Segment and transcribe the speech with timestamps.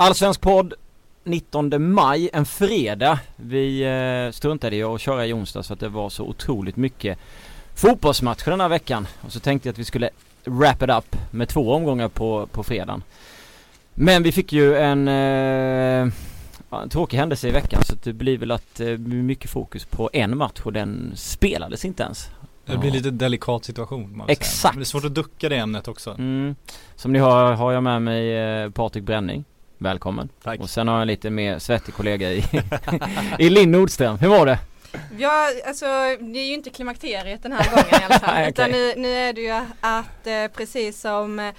[0.00, 0.74] Allsvensk podd
[1.24, 3.18] 19 maj, en fredag.
[3.36, 7.18] Vi eh, struntade i att köra i onsdag så att det var så otroligt mycket
[7.74, 9.06] fotbollsmatcher den här veckan.
[9.20, 10.10] Och så tänkte jag att vi skulle
[10.44, 13.02] wrap it up med två omgångar på, på fredagen.
[13.94, 16.12] Men vi fick ju en, eh,
[16.70, 20.36] en tråkig händelse i veckan så det blir väl att eh, mycket fokus på en
[20.36, 22.30] match och den spelades inte ens.
[22.64, 24.56] Det blir lite delikat situation man Exakt.
[24.56, 24.70] Säga.
[24.72, 26.10] Men det är svårt att ducka det ämnet också.
[26.10, 26.54] Mm.
[26.96, 29.44] Som ni hör har jag med mig eh, Patrik Bränning.
[29.78, 30.28] Välkommen.
[30.42, 30.60] Tack.
[30.60, 32.44] Och sen har jag en lite mer svettig kollega i,
[33.38, 34.18] i Linn Nordström.
[34.18, 34.58] Hur var det?
[35.18, 35.86] Ja, alltså
[36.20, 38.34] det är ju inte klimakteriet den här gången i alla fall.
[38.34, 41.54] Nej, Utan nu, nu är det ju att eh, precis som, eh,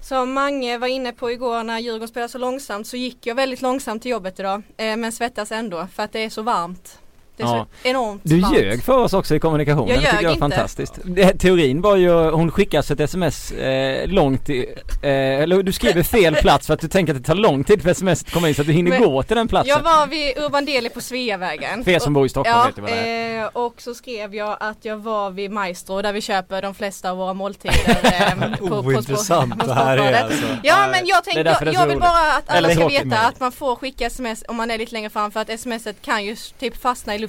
[0.00, 3.62] som Mange var inne på igår när Djurgården spelade så långsamt så gick jag väldigt
[3.62, 4.62] långsamt till jobbet idag.
[4.76, 6.98] Eh, men svettas ändå för att det är så varmt.
[7.38, 7.66] Det är Ja.
[7.82, 8.56] så enormt Du varmt.
[8.58, 9.88] ljög för oss också i kommunikationen.
[9.88, 10.56] Jag det tycker ljög jag är inte.
[10.56, 10.98] fantastiskt.
[11.04, 14.58] Det, teorin var ju, hon skickade alltså ett sms eh, långt i,
[15.02, 17.82] eh, eller du skriver fel plats för att du tänker att det tar lång tid
[17.82, 19.68] för sms att komma in så att du hinner Men gå till den platsen.
[19.68, 21.84] Jag var vid Urban Deli på Sveavägen.
[21.84, 23.42] För er som bor i Stockholm Ja, vet du vad det är.
[23.42, 27.10] eh, och så skrev jag att jag var vid Maestro där vi köper de flesta
[27.10, 27.74] av våra måltider.
[28.18, 30.44] Eh, på, på, Ointressant på, det här är alltså.
[30.62, 33.76] Ja men jag tänkte, jag, jag vill bara att alla ska veta att man får
[33.76, 37.14] skicka sms om man är lite längre fram för att smset kan ju typ fastna
[37.14, 37.27] i luften.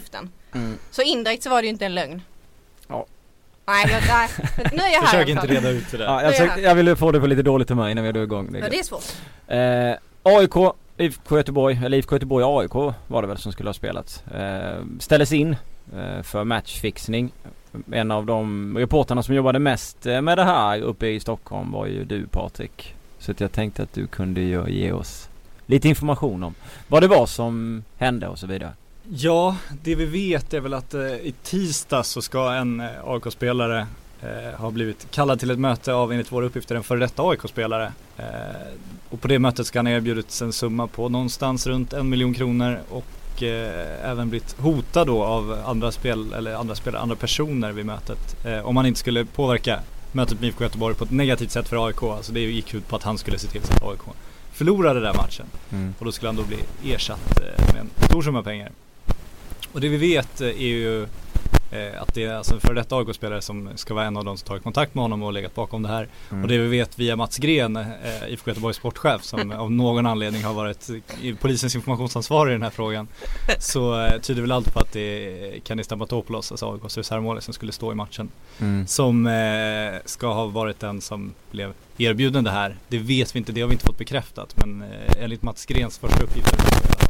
[0.53, 0.78] Mm.
[0.92, 2.22] Så indirekt så var det ju inte en lögn.
[2.88, 3.05] Ja.
[3.67, 4.30] Nej, men, nej
[4.73, 6.06] nu är jag här Försök inte reda ut det där.
[6.06, 6.64] Ja, Det jag, är försökte, han.
[6.64, 8.56] jag ville få det på lite dåligt humör innan vi drog igång.
[8.61, 9.03] Ja, det är svårt.
[9.47, 14.23] Eh, AIK, IFK Göteborg, eller IFK Göteborg AIK var det väl som skulle ha spelats.
[14.28, 15.56] Eh, ställdes in
[15.97, 17.31] eh, för matchfixning.
[17.91, 21.86] En av de reporterna som jobbade mest eh, med det här uppe i Stockholm var
[21.86, 22.95] ju du Patrik.
[23.19, 25.30] Så att jag tänkte att du kunde ju ge oss
[25.66, 26.56] lite information om
[26.88, 28.72] vad det var som hände och så vidare.
[29.11, 33.88] Ja, det vi vet är väl att eh, i tisdag så ska en eh, AIK-spelare
[34.21, 37.93] eh, ha blivit kallad till ett möte av enligt våra uppgifter en före detta AIK-spelare.
[38.17, 38.25] Eh,
[39.09, 42.34] och på det mötet ska han ha erbjudits en summa på någonstans runt en miljon
[42.34, 47.72] kronor och eh, även blivit hotad då av andra spel eller andra spelare, andra personer
[47.72, 48.45] vid mötet.
[48.45, 49.79] Eh, om han inte skulle påverka
[50.11, 52.03] mötet med IFK Göteborg på ett negativt sätt för AIK.
[52.03, 54.16] Alltså det gick ut på att han skulle se till så att AIK
[54.51, 55.45] förlorade den matchen.
[56.00, 57.39] Och då skulle han då bli ersatt
[57.73, 58.72] med en stor summa pengar.
[59.72, 61.03] Och det vi vet eh, är ju
[61.72, 64.38] eh, att det är alltså en före detta AIK-spelare som ska vara en av de
[64.38, 66.07] som tagit kontakt med honom och legat bakom det här.
[66.31, 66.44] Mm.
[66.44, 67.85] Och det vi vet via Mats Gren, eh,
[68.28, 70.90] IFK Göteborgs sportchef som av någon anledning har varit
[71.40, 73.08] polisens informationsansvarig i den här frågan.
[73.59, 77.53] Så eh, tyder väl allt på att det är Kenny Stamatopoulos, alltså AIKs reservmålis som
[77.53, 78.31] skulle stå i matchen.
[78.59, 78.88] Mm.
[78.88, 82.75] Som eh, ska ha varit den som blev erbjuden det här.
[82.88, 84.56] Det vet vi inte, det har vi inte fått bekräftat.
[84.58, 87.09] Men eh, enligt Mats Grens första uppgifter så är det i alla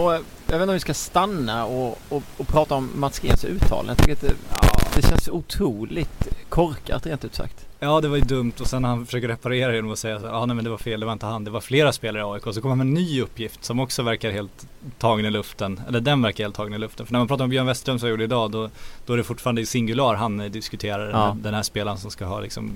[0.00, 3.18] Och eh, jag vet inte om vi ska stanna och, och, och prata om Mats
[3.18, 3.90] Grens uttalande.
[3.90, 7.66] Jag tycker att det, ja, det känns otroligt korkat rent ut sagt.
[7.82, 10.46] Ja det var ju dumt och sen han försöker reparera genom att säga att ah,
[10.46, 12.54] nej men det var fel, det var inte han, det var flera spelare i AIK.
[12.54, 14.66] Så kommer han med en ny uppgift som också verkar helt
[14.98, 15.80] tagen i luften.
[15.88, 17.06] Eller den verkar helt tagen i luften.
[17.06, 18.70] För när man pratar om Björn Westerholm som jag gjorde idag då,
[19.06, 21.36] då är det fortfarande i singular han eh, diskuterar den, här, Ja.
[21.42, 22.72] den här spelaren som ska ha liksom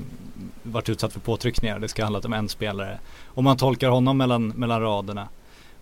[0.62, 1.78] varit utsatt för påtryckningar.
[1.78, 2.98] Det ska ha handlat om en spelare.
[3.26, 5.28] Om man tolkar honom mellan, mellan raderna.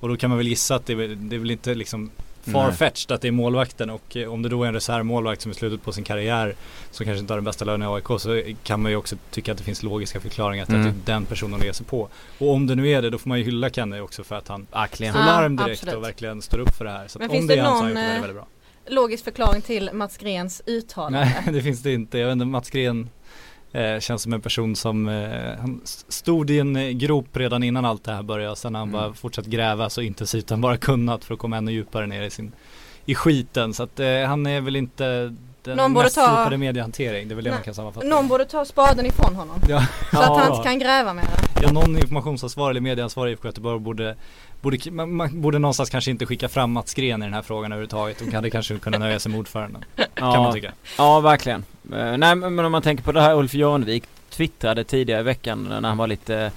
[0.03, 2.11] Och då kan man väl gissa att det, är väl- det är väl inte liksom
[2.53, 5.55] farfetched att det är målvakten och eh, om det då är en reservmålvakt som är
[5.55, 6.55] slutet på sin karriär
[6.91, 9.53] som kanske inte har den bästa lönen i AIK så kan man ju också tycka
[9.53, 10.89] att det finns logiska förklaringar till Mm.
[10.89, 12.09] att det är den personen att ge sig på.
[12.39, 14.49] Och om det nu är det då får man ju hylla Kenny också för att
[14.49, 15.13] han Verkligen.
[15.13, 15.95] slår Ja, larm direkt absolut.
[15.95, 17.09] och verkligen står upp för det här.
[17.09, 18.17] Så att Men om finns det det är han så har han någon, gjort det
[18.17, 18.37] eh, väldigt, väldigt
[18.87, 18.95] bra.
[19.03, 21.19] Logisk förklaring till Mats Grens uttalande.
[21.45, 22.19] Nej det finns det inte.
[22.19, 23.09] Jag vet inte, Mats Gren
[23.73, 27.85] eh, känns som en person som eh, han stod i en eh, grop redan innan
[27.85, 28.57] allt det här började.
[28.57, 29.01] Sen har han Mm.
[29.01, 32.31] bara fortsatt gräva så intensivt han bara kunnat för att komma ännu djupare ner i
[32.31, 32.53] sin
[33.07, 33.75] i skiten.
[33.75, 37.29] Så att eh, han är väl inte den Någon borde mest ta- slipade mediehantering.
[37.29, 38.07] Det är väl det Nej, man kan sammanfatta.
[38.07, 39.61] Någon borde ta spaden ifrån honom.
[39.69, 41.25] ja, Så att han inte kan gräva mer.
[41.63, 44.17] ja, någon informationsansvarig eller medieansvarig i IFK Göteborg borde
[44.61, 47.73] Borde, man, man borde någonstans kanske inte skicka fram Mats Gren i den här frågan
[47.73, 48.19] överhuvudtaget.
[48.19, 49.85] De hade kanske kunnat nöja sig med ordföranden.
[50.15, 50.73] Kan man Ja, tycka.
[50.99, 51.65] ja, verkligen.
[51.93, 55.63] Eh, nej, men om man tänker på det här Ulf Jörnvik twittrade tidigare i veckan
[55.63, 56.51] när han var lite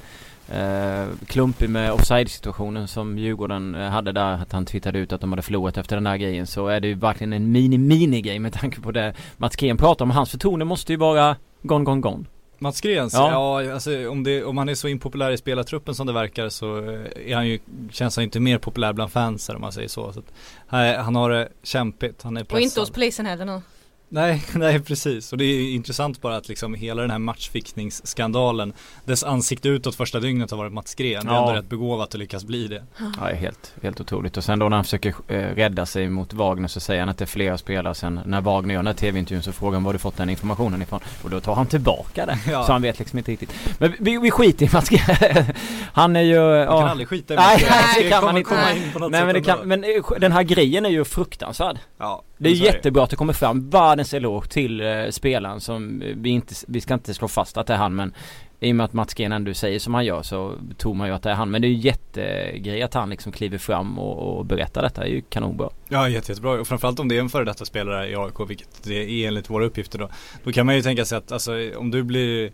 [0.50, 4.33] eh, klumpig med offside-situationen som Djurgården eh, hade där.
[4.33, 6.48] Att han twittrade ut att de hade förlorat efter den här grejen.
[6.48, 10.12] Så är det ju verkligen en mini-mini-grej med tanke på det Mats Gren pratar om.
[10.12, 12.25] Hans förtroende måste ju vara gone, gone, gone.
[12.60, 13.13] Mats Grens?
[13.13, 13.31] Ja.
[13.31, 16.77] Ja, alltså om, det, om han är så impopulär i spelartruppen som det verkar så
[17.25, 17.60] är han ju,
[17.92, 20.13] känns han inte mer populär bland fansen om man säger så.
[20.13, 20.33] så att,
[20.68, 22.56] han, han har det kämpigt, han är pressad.
[22.56, 23.62] Och inte hos polisen heller nu.
[24.09, 25.31] Nej, nej precis.
[25.31, 28.73] Och det är intressant bara att liksom hela den här matchfixningsskandalen,
[29.05, 31.25] dess ansikte utåt första dygnet har varit Mats Gren.
[31.25, 32.83] Det är ändå rätt begåvat att lyckas bli det.
[33.19, 34.37] Ja, helt, helt otroligt.
[34.37, 37.17] Och sen då när han försöker eh, rädda sig mot Wagner så säger han att
[37.17, 39.93] det är flera spelare sen när Wagner gör den här tv-intervjun så frågar han var
[39.93, 40.99] du fått den informationen ifrån?
[41.23, 42.39] Och då tar han tillbaka det.
[42.51, 42.63] Ja.
[42.63, 43.53] Så han vet liksom inte riktigt.
[43.79, 45.45] Men vi, vi skiter i Mats Gren.
[45.93, 46.39] han är ju...
[46.39, 46.79] Man ja.
[46.79, 47.71] kan aldrig skita i Mats Gren.
[47.71, 48.55] Nej, det kan man inte.
[48.55, 51.77] Nej, men, det kan, men eh, den här grejen är ju fruktansvärd.
[51.97, 52.23] Ja.
[52.37, 56.55] Det är jättebra att det kommer fram världens eloge till eh, spelaren som vi inte,
[56.67, 58.13] vi ska inte slå fast att det är han men
[58.59, 61.13] i och med att Mats Gren ändå säger som han gör så tror man ju
[61.13, 61.51] att det är han.
[61.51, 65.01] Men det är ju jättegrej att han liksom kliver fram och, och berättar detta.
[65.01, 65.69] Det är ju kanonbra.
[65.87, 68.83] Ja jätte, jättebra och framförallt om det är en före detta spelare i AIK vilket
[68.83, 70.09] det är enligt våra uppgifter då.
[70.43, 72.51] Då kan man ju tänka sig att alltså om du blir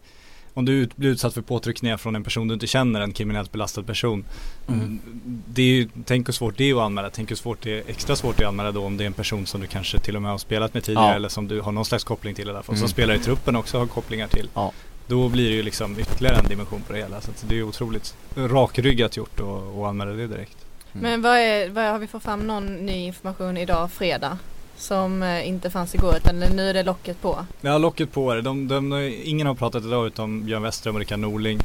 [0.54, 3.84] om du blir utsatt för påtryckningar från en person du inte känner, en kriminellt belastad
[3.84, 4.26] person.
[4.68, 5.00] Mm.
[5.48, 7.10] Det är ju, tänk hur svårt det är att anmäla.
[7.10, 9.06] Tänk hur svårt det är, extra svårt det är att anmäla då om det är
[9.06, 11.16] en person som du kanske till och med har spelat med tidigare ja.
[11.16, 12.76] eller som du har någon slags koppling till i alla fall.
[12.76, 12.80] Mm.
[12.80, 14.50] Som spelar i truppen också har kopplingar till.
[14.54, 14.72] Ja.
[15.08, 17.22] Då blir det ju liksom ytterligare en dimension på det hela.
[17.22, 20.58] Så det är otroligt rakryggat gjort att anmäla det direkt.
[20.94, 21.04] Mm.
[21.04, 24.38] Men vad, är, vad har vi fått fram någon ny information idag fredag?
[24.82, 27.46] Som eh, inte fanns igår utan nu är det locket på.
[27.62, 28.42] Ja locket på är det.
[28.42, 31.60] De, de, de, ingen har pratat idag utom Björn Westerholm och Rickard Norling.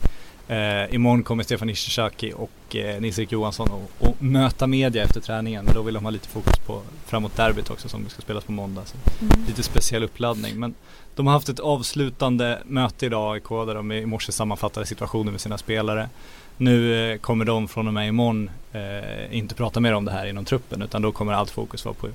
[0.49, 5.65] Eh, imorgon kommer Stefan Ishizaki och eh, Nils-Erik Johansson och, och, möta media efter träningen.
[5.65, 8.53] Men då vill de ha lite fokus på framåt derbyt också som ska spelas på
[8.53, 8.83] måndag.
[8.85, 9.47] Så mm.
[9.47, 10.61] Lite speciell uppladdning.
[10.61, 10.75] Men
[11.15, 15.41] de har haft ett avslutande möte idag AIK där de i morse sammanfattade situationen med
[15.41, 16.09] sina spelare.
[16.57, 20.27] Nu eh, kommer de från och med imorgon eh, inte prata mer om det här
[20.27, 22.09] inom truppen utan då kommer allt fokus vara på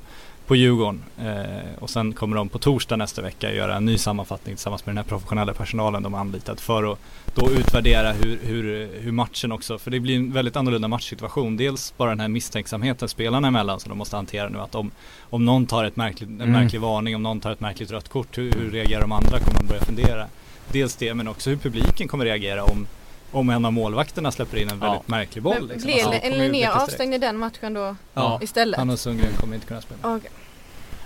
[0.52, 1.04] på Djurgården.
[1.20, 4.96] Eh, och sen kommer de på torsdag nästa vecka göra en ny sammanfattning tillsammans med
[4.96, 7.00] den här professionella personalen de har anlitat för att
[7.36, 11.58] då utvärdera hur, hur, hur matchen också, för det blir en väldigt annorlunda matchsituation.
[11.58, 14.60] Dels bara den här misstänksamheten spelarna emellan som de måste hantera nu.
[14.60, 14.92] Att om,
[15.30, 16.52] om någon tar ett märkligt, en mm.
[16.52, 19.40] märklig varning, om någon tar ett märkligt rött kort, hur, hur reagerar de andra?
[19.40, 20.28] Kommer man börja fundera.
[20.72, 22.88] Dels det, men också hur publiken kommer reagera om
[23.32, 25.16] om en av målvakterna släpper in en väldigt ja.
[25.16, 25.68] märklig boll.
[25.68, 25.92] Liksom.
[25.92, 28.40] Blir alltså, Linnér avstängd i den matchen då ja.
[28.42, 28.80] istället?
[28.80, 30.16] Han och Sundgren kommer inte kunna spela.
[30.16, 30.32] Okay.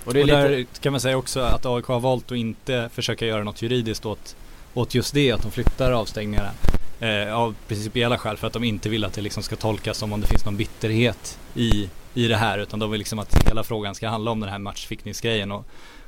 [0.06, 0.80] Och, det är och där lite...
[0.80, 4.36] kan man säga också att AIK har valt att inte försöka göra något juridiskt åt,
[4.74, 6.52] åt just det, att de flyttar avstängningarna.
[7.00, 10.14] Eh, av principiella skäl för att de inte vill att det liksom ska tolkas som
[10.14, 13.64] om det finns någon bitterhet i, i det här utan de vill liksom att hela
[13.64, 15.66] frågan ska handla om den här matchfickningsgrejen och,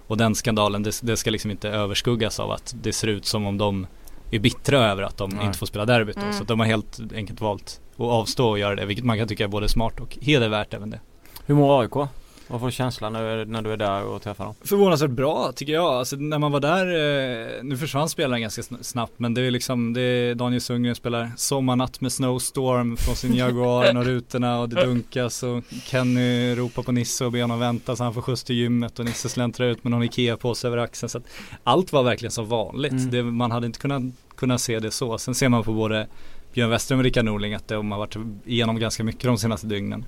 [0.07, 3.45] och den skandalen det, det, ska liksom inte överskuggas av att det ser ut som
[3.45, 3.87] om de
[4.31, 5.45] är bittra över att de Nej.
[5.45, 6.33] inte får spela derbyt mm.
[6.33, 9.43] Så de har helt enkelt valt att avstå och göra det vilket man kan tycka
[9.43, 10.99] är både smart och hedervärt även det.
[11.45, 12.09] Hur mår AIK?
[12.47, 14.55] Vad får du känslan när, när du är där och träffar dem?
[14.61, 15.85] Förvånansvärt bra tycker jag.
[15.85, 19.93] Alltså när man var där, eh, nu försvann spelaren ganska snabbt men det är liksom,
[19.93, 24.85] det är Daniel Sundgren spelar Sommarnatt med Snowstorm från sin Jaguar och rutorna och det
[24.85, 28.55] dunkas och Kenny ropar på Nisse och ber honom vänta så han får skjuts till
[28.55, 31.09] gymmet och Nisse släntrar ut med någon Ikea-påse över axeln.
[31.09, 31.23] Så att
[31.63, 32.91] allt var verkligen som vanligt.
[32.91, 33.11] Mm.
[33.11, 34.03] Det, man hade inte kunnat,
[34.35, 35.17] kunnat se det så.
[35.17, 36.07] Sen ser man på både
[36.53, 40.05] Björn Westerholm och Rickard Norling att de har varit igenom ganska mycket de senaste dygnen.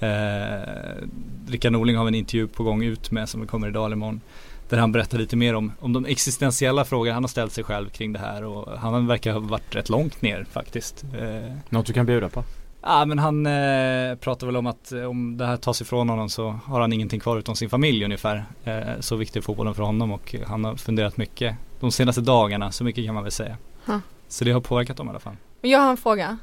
[0.00, 1.08] Eh,
[1.48, 4.20] Rickard Norling har en intervju på gång ut med som kommer idag eller imorgon.
[4.68, 7.88] Där han berättar lite mer om, om de existentiella frågor han har ställt sig själv
[7.88, 11.04] kring det här och han verkar ha varit rätt långt ner faktiskt.
[11.18, 12.44] Eh, Något du kan bjuda på?
[12.82, 16.28] Ja men han eh, pratar väl om att eh, om det här tas ifrån honom
[16.28, 18.44] så har han ingenting kvar utom sin familj ungefär.
[18.64, 22.72] Eh, så viktig är fotbollen för honom och han har funderat mycket de senaste dagarna,
[22.72, 23.56] så mycket kan man väl säga.
[23.86, 23.98] Huh.
[24.28, 25.36] Så det har påverkat dem i alla fall.
[25.60, 26.38] Jag har en fråga.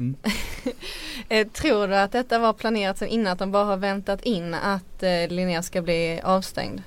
[0.00, 0.16] Mm.
[1.28, 4.54] Eh, tror du att detta var planerat sen innan att de bara har väntat in
[4.54, 6.82] att eh, Linnea ska bli avstängd?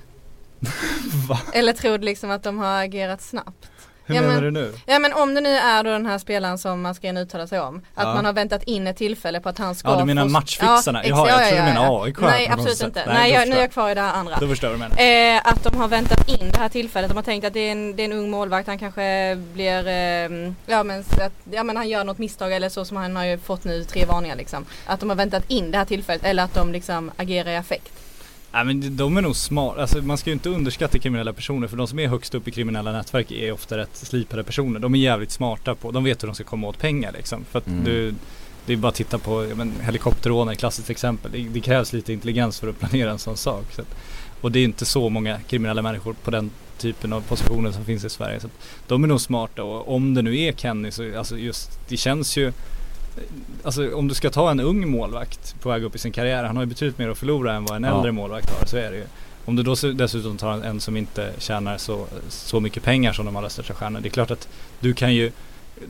[1.53, 3.71] Eller tror du liksom att de har agerat snabbt?
[4.05, 4.73] Hur ja, menar men, du nu?
[4.85, 7.59] Ja men om det nu är då den här spelaren som man ska uttala sig
[7.59, 7.81] om.
[7.95, 8.13] Att ja.
[8.13, 11.05] man har väntat in ett tillfälle på att han ska Ja du menar matchfixarna?
[11.05, 13.03] Ja, Jaha, jag tror du menar AIK Nej absolut inte.
[13.05, 14.37] Nej, Nej jag, nu är jag kvar i det här andra.
[14.39, 15.35] Då förstår du menar.
[15.35, 17.09] Eh, att de har väntat in det här tillfället.
[17.09, 18.67] De har tänkt att det är en, det är en ung målvakt.
[18.67, 22.85] Han kanske blir, eh, ja, men, att, ja men han gör något misstag eller så
[22.85, 24.65] som han har ju fått nu tre varningar liksom.
[24.85, 27.91] Att de har väntat in det här tillfället eller att de liksom agerar i affekt.
[28.53, 31.77] Nej men de är nog smarta, alltså man ska ju inte underskatta kriminella personer för
[31.77, 34.79] de som är högst upp i kriminella nätverk är ofta rätt slipade personer.
[34.79, 37.45] De är jävligt smarta på, de vet hur de ska komma åt pengar liksom.
[37.51, 37.83] För att mm.
[37.83, 38.13] du,
[38.65, 41.31] det är bara att titta på men, helikopterrån är ett klassiskt exempel.
[41.31, 43.65] Det, det, krävs lite intelligens för att planera en sån sak.
[43.71, 43.95] Så att,
[44.41, 48.05] och det är inte så många kriminella människor på den typen av positioner som finns
[48.05, 48.39] i Sverige.
[48.39, 48.53] Så att,
[48.87, 52.37] de är nog smarta och om det nu är Kenny så alltså just det känns
[52.37, 52.53] ju
[53.63, 56.55] Alltså om du ska ta en ung målvakt på väg upp i sin karriär, han
[56.55, 57.95] har ju betydligt mer att förlora än vad en ja.
[57.95, 59.05] äldre målvakt har, så är det ju.
[59.45, 63.35] Om du då dessutom tar en som inte tjänar så, så mycket pengar som de
[63.35, 64.47] allra största stjärnorna, det är klart att
[64.79, 65.31] du kan ju,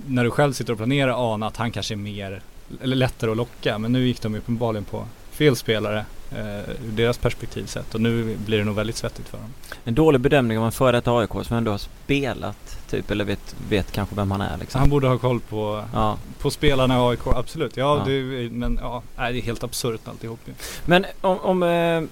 [0.08, 2.42] när du själv sitter och planerar, ana att han kanske är mer,
[2.82, 3.78] eller lättare att locka.
[3.78, 8.02] Men nu gick de ju uppenbarligen på, fel spelare eh, ur deras perspektiv sett och
[8.02, 9.54] nu blir det nog väldigt svettigt för dem.
[9.84, 13.56] En dålig bedömning av en före detta AIK som ändå har spelat typ eller vet,
[13.70, 14.80] vet kanske vem han är liksom.
[14.80, 16.18] Han borde ha koll på, Ja.
[16.40, 17.78] på spelarna i AIK, absolut.
[17.78, 18.04] Ja, Ja.
[18.06, 20.54] Det, men ja, nej, det är helt absurt alltihop ju.
[20.86, 22.04] Men om, om, eh,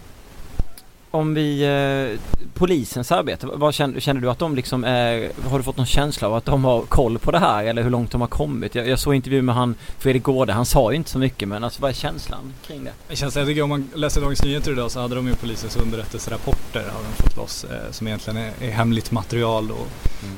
[1.11, 2.19] om vi, eh,
[2.53, 6.27] polisens arbete, vad känner, känner du att de liksom är, har du fått någon känsla
[6.27, 8.75] av att de har koll på det här eller hur långt de har kommit?
[8.75, 11.63] Jag, jag såg intervju med han Fredrik Gårde, han sa ju inte så mycket men
[11.63, 13.15] alltså vad är känslan kring det?
[13.15, 16.79] Känns, jag tycker om man läser Dagens Nyheter idag så hade de ju polisens underrättelserapporter
[16.79, 19.87] har de fått loss eh, som egentligen är, är hemligt material och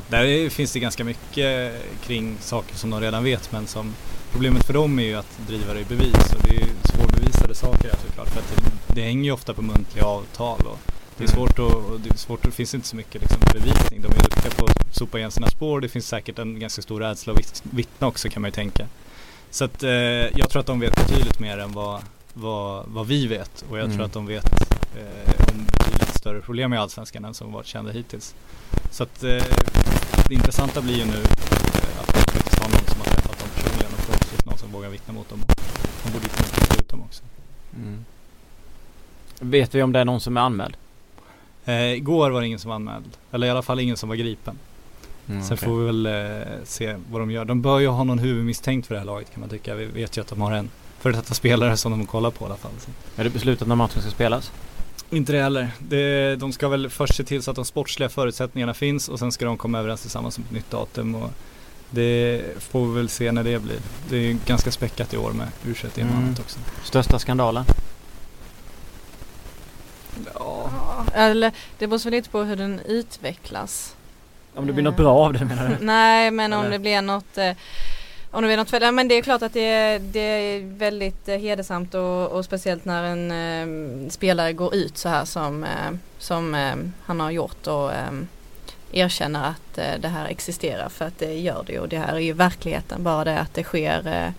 [0.10, 1.74] där är, finns det ganska mycket
[2.06, 3.94] kring saker som de redan vet men som
[4.32, 6.68] problemet för dem är ju att driva det i bevis och det är ju
[7.56, 8.48] svårbevisade saker här såklart för att
[8.88, 10.80] det, det hänger ju ofta på muntliga avtal och
[11.18, 11.36] det är Mm.
[11.36, 14.02] svårt att, och det är svårt, det finns inte så mycket liksom bevisning.
[14.02, 15.82] De är duktiga på att sopa igen sina spår.
[15.82, 18.88] Det finns säkert en ganska stor rädsla att vitt- vittna också kan man ju tänka.
[19.52, 19.90] Så att eh,
[20.40, 22.02] jag tror att de vet betydligt mer än vad,
[22.34, 23.96] vad, vad vi vet och jag Mm.
[23.98, 24.52] tror att de vet
[24.96, 28.36] eh, om betydligt större problem i Allsvenskan än som varit kända hittills.
[28.92, 29.44] Så att eh,
[30.28, 33.50] det intressanta blir ju nu eh, att de faktiskt har någon som har träffat dem
[33.56, 35.40] personligen och förhoppningsvis någon som vågar vittna mot dem.
[35.42, 35.56] Och
[36.04, 37.24] de borde kunna ut dem också.
[37.76, 38.06] Mm.
[39.40, 40.78] Vet vi om det är någon som är anmäld?
[41.66, 44.16] Eh, igår var det ingen som var anmäld, eller i alla fall ingen som var
[44.16, 44.58] gripen.
[45.28, 45.68] Mm, Sen okej.
[45.68, 47.46] får vi väl eh, se vad de gör.
[47.46, 49.76] De bör ju ha någon huvudmisstänkt för det här laget kan man tycka.
[49.76, 52.48] Vi vet ju att de har en före detta spelare som de kollar på i
[52.48, 52.72] alla fall.
[52.80, 53.22] Så.
[53.22, 54.52] Är det beslutat när matchen ska spelas?
[55.10, 55.70] Inte det heller.
[55.80, 59.32] Det, de ska väl först se till så att de sportsliga förutsättningarna finns och sen
[59.32, 61.16] ska de komma överens tillsammans om ett nytt datum.
[61.16, 61.30] Och
[61.94, 63.80] det får vi väl se när det blir.
[64.10, 66.36] Det är ju ganska späckat i år med u Mm.
[66.40, 66.60] också.
[66.84, 67.66] Största skandalen?
[70.34, 70.70] Ja.
[70.72, 73.96] Ja, Eller det beror så lite på hur den utvecklas.
[74.56, 75.86] Om det blir något bra av det menar du?
[75.86, 76.72] Nej men om Eller?
[76.72, 77.52] det blir något eh,
[78.32, 78.92] om det blir något fel.
[78.94, 82.86] Men det är klart att det, är- det är väldigt eh, hedersamt och, och speciellt
[82.86, 83.32] när en
[84.06, 87.92] eh, spelare går ut så här som, eh, som eh, han har gjort och
[88.94, 92.20] erkänner att eh, det här existerar för att det gör det och det här är
[92.20, 93.04] ju verkligheten.
[93.04, 94.32] Bara det att det sker eh,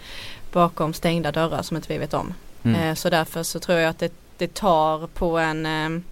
[0.52, 2.34] bakom stängda dörrar som inte vi vet om.
[2.62, 2.80] Mm.
[2.80, 6.04] Eh, så därför så tror jag att det, det tar på en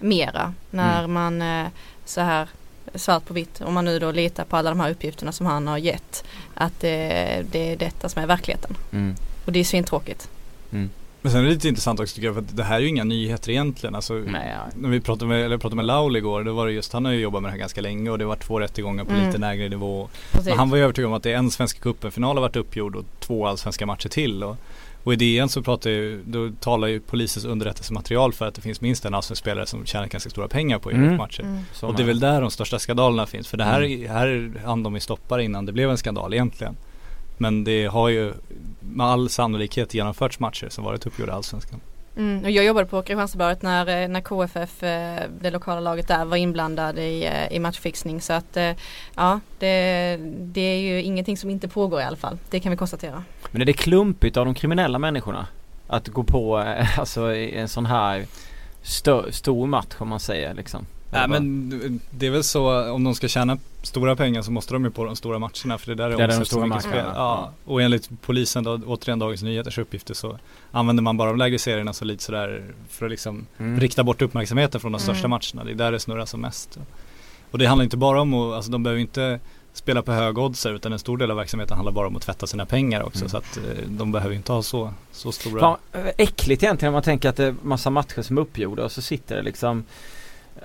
[0.00, 1.12] mera när Mm.
[1.12, 1.68] man
[2.04, 2.48] så här
[2.94, 5.66] svart på vitt om man nu då litar på alla de här uppgifterna som han
[5.66, 8.76] har gett att det, det är detta som är verkligheten.
[8.92, 9.16] Mm.
[9.44, 10.28] Och det är svintråkigt.
[11.22, 12.88] Men sen är det lite intressant också tycker jag för att det här är ju
[12.88, 13.94] inga nyheter egentligen.
[13.94, 14.72] Alltså, Nej, ja.
[14.76, 17.12] När vi pratade med, eller pratade med Laul igår, då var det just, han har
[17.12, 19.26] ju jobbat med det här ganska länge och det har varit två rättegångar på Mm.
[19.26, 20.08] lite lägre nivå.
[20.32, 20.48] Precis.
[20.48, 22.96] Men han var ju övertygad om att det är en Svenska cupen-final har varit uppgjord
[22.96, 24.42] och två allsvenska matcher till.
[24.44, 24.56] Och,
[25.04, 28.80] och i DN så pratar ju, då talar ju polisens underrättelsematerial för att det finns
[28.80, 31.16] minst en allsvensk spelare som tjänar ganska stora pengar på Mm.
[31.16, 31.42] matcher.
[31.42, 31.62] Mm.
[31.82, 33.48] Och det är väl där de största skandalerna finns.
[33.48, 34.10] För det här, Mm.
[34.10, 36.76] här hann de ju stoppa innan det blev en skandal egentligen.
[37.40, 38.32] Men det har ju
[38.80, 41.80] med all sannolikhet genomförts matcher som varit uppgjorda i Allsvenskan.
[42.16, 42.44] Mm.
[42.44, 46.36] Och jag jobbade på Kristianstadsbladet när, eh, när KFF, eh, det lokala laget där, var
[46.36, 48.20] inblandad i, eh, i matchfixning.
[48.20, 48.56] Så att
[49.14, 52.38] ja, det, det är ju ingenting som inte pågår i alla fall.
[52.50, 53.24] Det kan vi konstatera.
[53.50, 55.46] Men är det klumpigt av de kriminella människorna?
[55.86, 56.56] Att gå på
[56.98, 58.24] alltså en sån här
[58.82, 60.86] stö- stor match om man säger liksom?
[61.12, 64.84] Nej men det är väl så om de ska tjäna stora pengar så måste de
[64.84, 67.04] ju på de stora matcherna för det där är Det är de stora matcherna, spel.
[67.14, 67.52] ja.
[67.64, 70.38] Och enligt polisen då, återigen Dagens Nyheters uppgifter så
[70.72, 73.80] använder man bara de lägre serierna så lite sådär för att liksom Mm.
[73.80, 75.30] rikta bort uppmärksamheten från de största Mm.
[75.30, 75.64] matcherna.
[75.64, 76.78] Det är där det snurrar som mest.
[77.50, 79.40] Och det handlar inte bara om att, alltså de behöver inte
[79.72, 82.46] spela på höga oddser utan en stor del av verksamheten handlar bara om att tvätta
[82.46, 83.28] sina pengar också Mm.
[83.28, 86.92] så att eh, de behöver inte ha så, så stora Fan, eh, äckligt egentligen om
[86.94, 89.84] man tänker att det är massa matcher som är uppgjorda och så sitter det liksom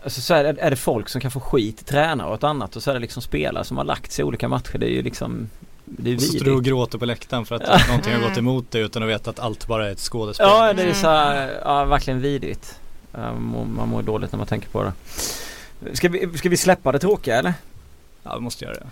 [0.03, 2.75] Alltså så är det, är det folk som kan få skit, tränare och ett annat
[2.75, 4.77] och så är det liksom spelare som har lagt sig i olika matcher.
[4.77, 5.49] Det är ju liksom
[5.85, 7.77] Det är och så står du och gråter på läktaren för att Ja.
[7.87, 10.47] någonting har gått emot dig utan att veta att allt bara är ett skådespel.
[10.49, 12.79] Ja det är så här, ja verkligen vidrigt.
[13.11, 14.93] Ja, må- Man mår dåligt när man tänker på det.
[15.97, 17.53] Ska vi, ska vi släppa det tråkiga eller?
[18.23, 18.87] ja, vi måste göra det.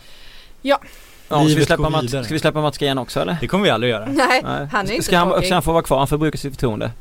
[0.61, 0.79] Ja,
[1.27, 3.37] ska vi, släppa Mats, ska vi släppa Mats Green också eller?
[3.41, 4.05] Det kommer vi aldrig göra.
[4.05, 4.67] Nej, Nej.
[4.71, 5.45] han är inte ska han, tråkig.
[5.45, 5.97] ska han få vara kvar?
[5.97, 6.91] Han förbruka sitt förtroende?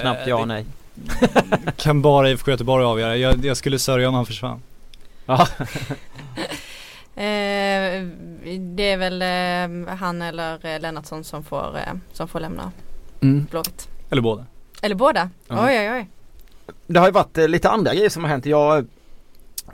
[0.00, 0.66] Snabbt ja och Eh, nej.
[1.76, 3.16] Kan bara IFK Göteborg avgöra.
[3.16, 4.62] Jag, jag skulle sörja om han försvann.
[5.26, 5.48] Ja.
[7.14, 8.06] Eh,
[8.76, 12.72] det är väl eh, han eller eh, Lennartsson som får, eh, som får lämna
[13.22, 13.46] Mm.
[13.50, 13.88] Blåvitt.
[14.10, 14.46] Eller båda.
[14.82, 15.30] Eller båda.
[15.48, 15.66] Ja.
[15.66, 16.08] Oj oj oj.
[16.86, 18.46] Det har ju varit eh, lite andra grejer som har hänt.
[18.46, 18.78] Jag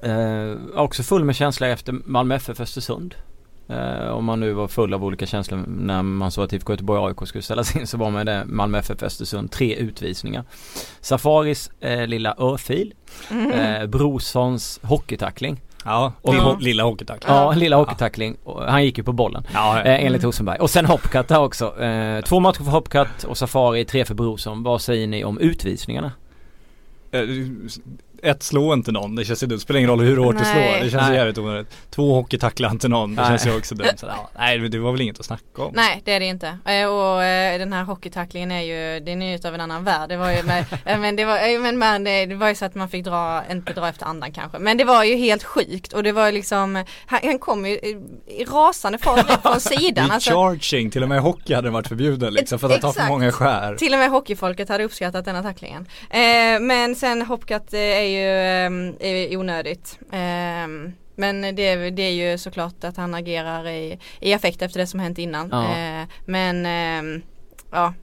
[0.02, 3.14] eh, är också full med känslor efter Malmö FF Östersund.
[3.68, 7.06] Eh, om man nu var full av olika känslor när man såg att IFK Göteborg
[7.08, 9.50] AIK skulle ställas in så var man det Malmö FF Östersund.
[9.50, 10.44] Tre utvisningar.
[11.00, 12.94] Safaris eh, lilla örfil.
[13.30, 13.50] Mm.
[13.50, 15.60] Eh, Brosons hockeytackling.
[15.84, 17.34] Ja, Och lilla, på- lilla hockeytackling.
[17.36, 18.36] Ja, lilla hockeytackling.
[18.44, 19.46] Och Han gick ju på bollen.
[19.54, 20.58] Ja, Eh, enligt Rosenberg.
[20.58, 21.80] Och sen Hopcat där också.
[21.82, 24.62] Eh, två matcher för Hopcat och Safari, tre för Brorsson.
[24.62, 26.12] Vad säger ni om utvisningarna?
[28.22, 29.14] Ett, slå inte någon.
[29.16, 29.58] Det känns ju dumt.
[29.60, 30.60] Spelar ingen roll hur hårt du slår.
[30.84, 31.10] Det känns Nej.
[31.10, 31.68] ju jävligt onödigt.
[31.90, 33.14] Två hockeytacklar inte någon.
[33.14, 33.30] Det Nej.
[33.30, 33.86] känns ju också dumt.
[33.96, 35.72] Så, ja, nej, det var väl inget att snacka om.
[35.76, 36.58] Nej det är det inte.
[36.64, 40.08] Eh, Och eh, den här hockeytacklingen är ju, den är ju utav en annan värld.
[40.08, 42.74] Det var ju med, eh, men det var, men man, det var ju så att
[42.74, 44.58] man fick dra, inte dra efter andan kanske.
[44.58, 47.72] Men det var ju helt sjukt och det var ju liksom, han, han kom ju
[47.74, 50.10] i- rasande fart från sidan.
[50.10, 53.32] Alltså, charging, till och med hockey hade varit förbjuden liksom för att ta för många
[53.32, 53.74] skär.
[53.76, 55.86] till och med hockeyfolket hade uppskattat denna tacklingen.
[56.60, 59.98] Men sen Hopcat är ju eh, är onödigt.
[60.12, 60.18] Eh,
[61.18, 64.86] men det, är- det är ju såklart att han agerar i, i affekt efter det
[64.86, 65.48] som hänt innan.
[65.52, 65.64] Ja.
[65.76, 67.22] Eh, men eh,
[67.72, 67.94] ja,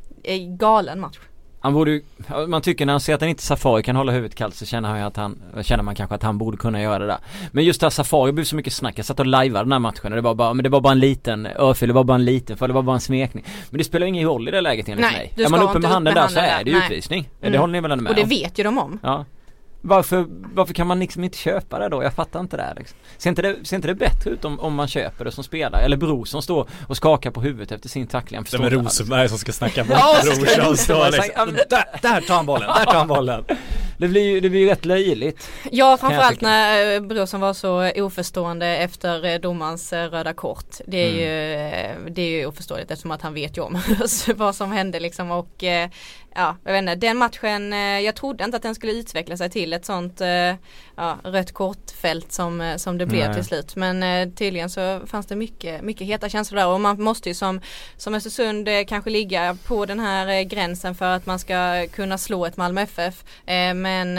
[0.60, 1.18] galen match.
[1.60, 2.02] Han borde ju,
[2.48, 4.90] man tycker när han ser att han inte Safari kan hålla huvudet kallt så känner
[4.90, 7.18] han ju att han, känner man kanske att han borde kunna göra det där.
[7.52, 9.80] Men just det här Safari blev så mycket snack, jag satt och lajvade den här
[9.80, 12.16] matchen och det var bara, men det var bara en liten örfil, det var bara
[12.16, 13.46] en liten för det var bara en smekning.
[13.70, 15.46] Men det spelar ingen roll i det läget enligt Nej, mig.
[15.46, 16.86] Är man uppe med handen med där så handen är det ju Nej.
[16.86, 17.30] utvisning.
[17.42, 17.60] Det Mm.
[17.60, 18.30] håller ni väl ändå med Och det om?
[18.30, 19.00] vet ju de om.
[19.04, 19.26] Ja.
[19.86, 22.04] Varför, varför kan man liksom inte köpa det då?
[22.04, 22.98] Jag fattar inte det här liksom.
[23.18, 25.82] Ser inte det, ser inte det bättre ut om, om man köper det som spelare?
[25.82, 28.40] Eller Bror som står och skakar på huvudet efter sin tackling.
[28.40, 29.00] Det förstår är med inte alls.
[29.00, 30.78] Rosenberg som ska snacka bort Ja, brorsan.
[30.78, 31.54] Står Liksom.
[31.70, 33.44] Där, där tar han bollen, där tar han bollen.
[33.98, 35.50] Det blir ju det blir rätt löjligt.
[35.72, 40.76] Ja framförallt när eh, Brorsson var så oförstående efter eh, domarens eh, röda kort.
[40.88, 42.04] Det är, Mm.
[42.06, 43.82] ju, det är ju oförståeligt eftersom att han vet ju om
[44.36, 45.90] vad som hände liksom och eh,
[46.36, 49.50] ja, jag vet inte, den matchen, eh, jag trodde inte att den skulle utveckla sig
[49.50, 50.56] till ett sånt eh,
[50.96, 53.36] ja, rött kortfält som, eh, som det blev Nej.
[53.36, 53.76] till slut.
[53.76, 57.62] Men tydligen så fanns det mycket, mycket heta känslor där och man måste ju som,
[57.98, 62.58] som Östersund kanske ligga på den här gränsen för att man ska kunna slå ett
[62.58, 63.24] Malmö FF.
[63.76, 64.18] Men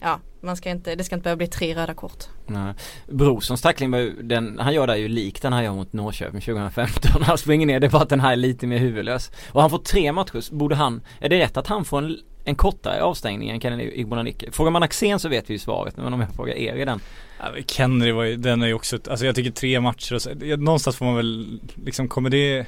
[0.00, 2.24] ja, man ska inte, det ska inte behöva bli tre röda kort.
[2.46, 2.74] Nej.
[3.06, 6.40] Brorssons tackling var ju, den, han gör det ju lik den han gör mot Norrköping
[6.40, 7.22] 2015.
[7.22, 9.30] Han springer ner, det är bara att den här är lite mer huvudlös.
[9.52, 12.54] Och han får tre matcher, borde han, är det rätt att han får en, en
[12.54, 14.52] kortare avstängning än Kennedy Igbonanicke?
[14.52, 17.00] Frågar man Axén så vet vi ju svaret, men om jag frågar er i den.
[17.38, 20.22] Ja, men Kenry var ju, den är ju också, alltså jag tycker tre matcher och
[20.22, 22.66] så, någonstans får man väl liksom, kommer det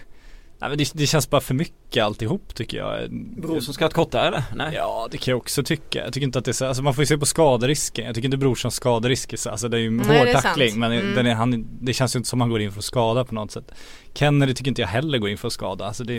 [0.60, 3.10] Nej men det, det känns bara för mycket alltihop tycker jag.
[3.36, 4.42] Brorsson ska ha ett kortare eller?
[4.56, 4.72] Nej.
[4.74, 6.04] Ja det kan jag också tycka.
[6.04, 8.04] Jag tycker inte att det är så, alltså man får ju se på skaderisken.
[8.06, 10.92] Jag tycker inte Brorssons skaderisk är så, alltså det är ju en hård tackling men
[10.92, 11.14] Mm.
[11.14, 13.34] den är, han, det känns ju inte som han går in för att skada på
[13.34, 13.72] något sätt.
[14.14, 15.86] Kennedy tycker inte jag heller går in för att skada.
[15.86, 16.14] Alltså det,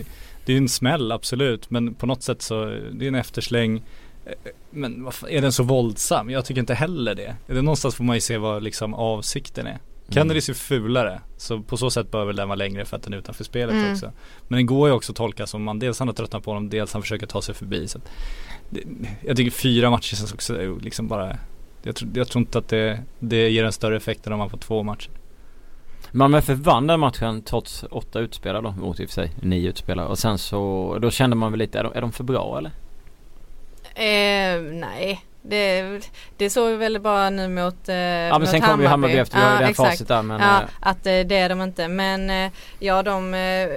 [0.45, 3.83] det är ju en smäll absolut men på något sätt så, det är en eftersläng.
[4.69, 6.29] Men är den så våldsam?
[6.29, 7.35] Jag tycker inte heller det.
[7.47, 9.79] det är någonstans får man ju se vad liksom avsikten är.
[10.09, 13.13] Kennedy ser fulare, så på så sätt bör väl den vara längre för att den
[13.13, 13.91] är utanför spelet Mm.
[13.91, 14.11] också.
[14.47, 16.69] Men den går ju också att tolka som man dels han har tröttnat på honom,
[16.69, 17.87] dels han försöker ta sig förbi.
[17.87, 18.09] Så att
[18.69, 18.83] det,
[19.25, 21.37] jag tycker fyra matcher känns också liksom bara
[21.83, 24.49] jag tror, jag tror inte att det, det ger en större effekt än om man
[24.49, 25.09] får två matcher.
[26.11, 29.69] Malmö FF vann den matchen trots åtta utspelare då, mot i och för sig nio
[29.69, 30.07] utspelare.
[30.07, 32.71] Och sen så, då kände man väl lite, är de, är de för bra eller?
[33.95, 35.99] Eh, nej, det,
[36.37, 39.37] det såg vi väl bara nu mot eh, Ja men sen kom ju Hammarby efter,
[39.37, 41.87] vi har ju den facit där men ja, eh, att eh, det är de inte.
[41.87, 43.69] Men eh, ja, de eh,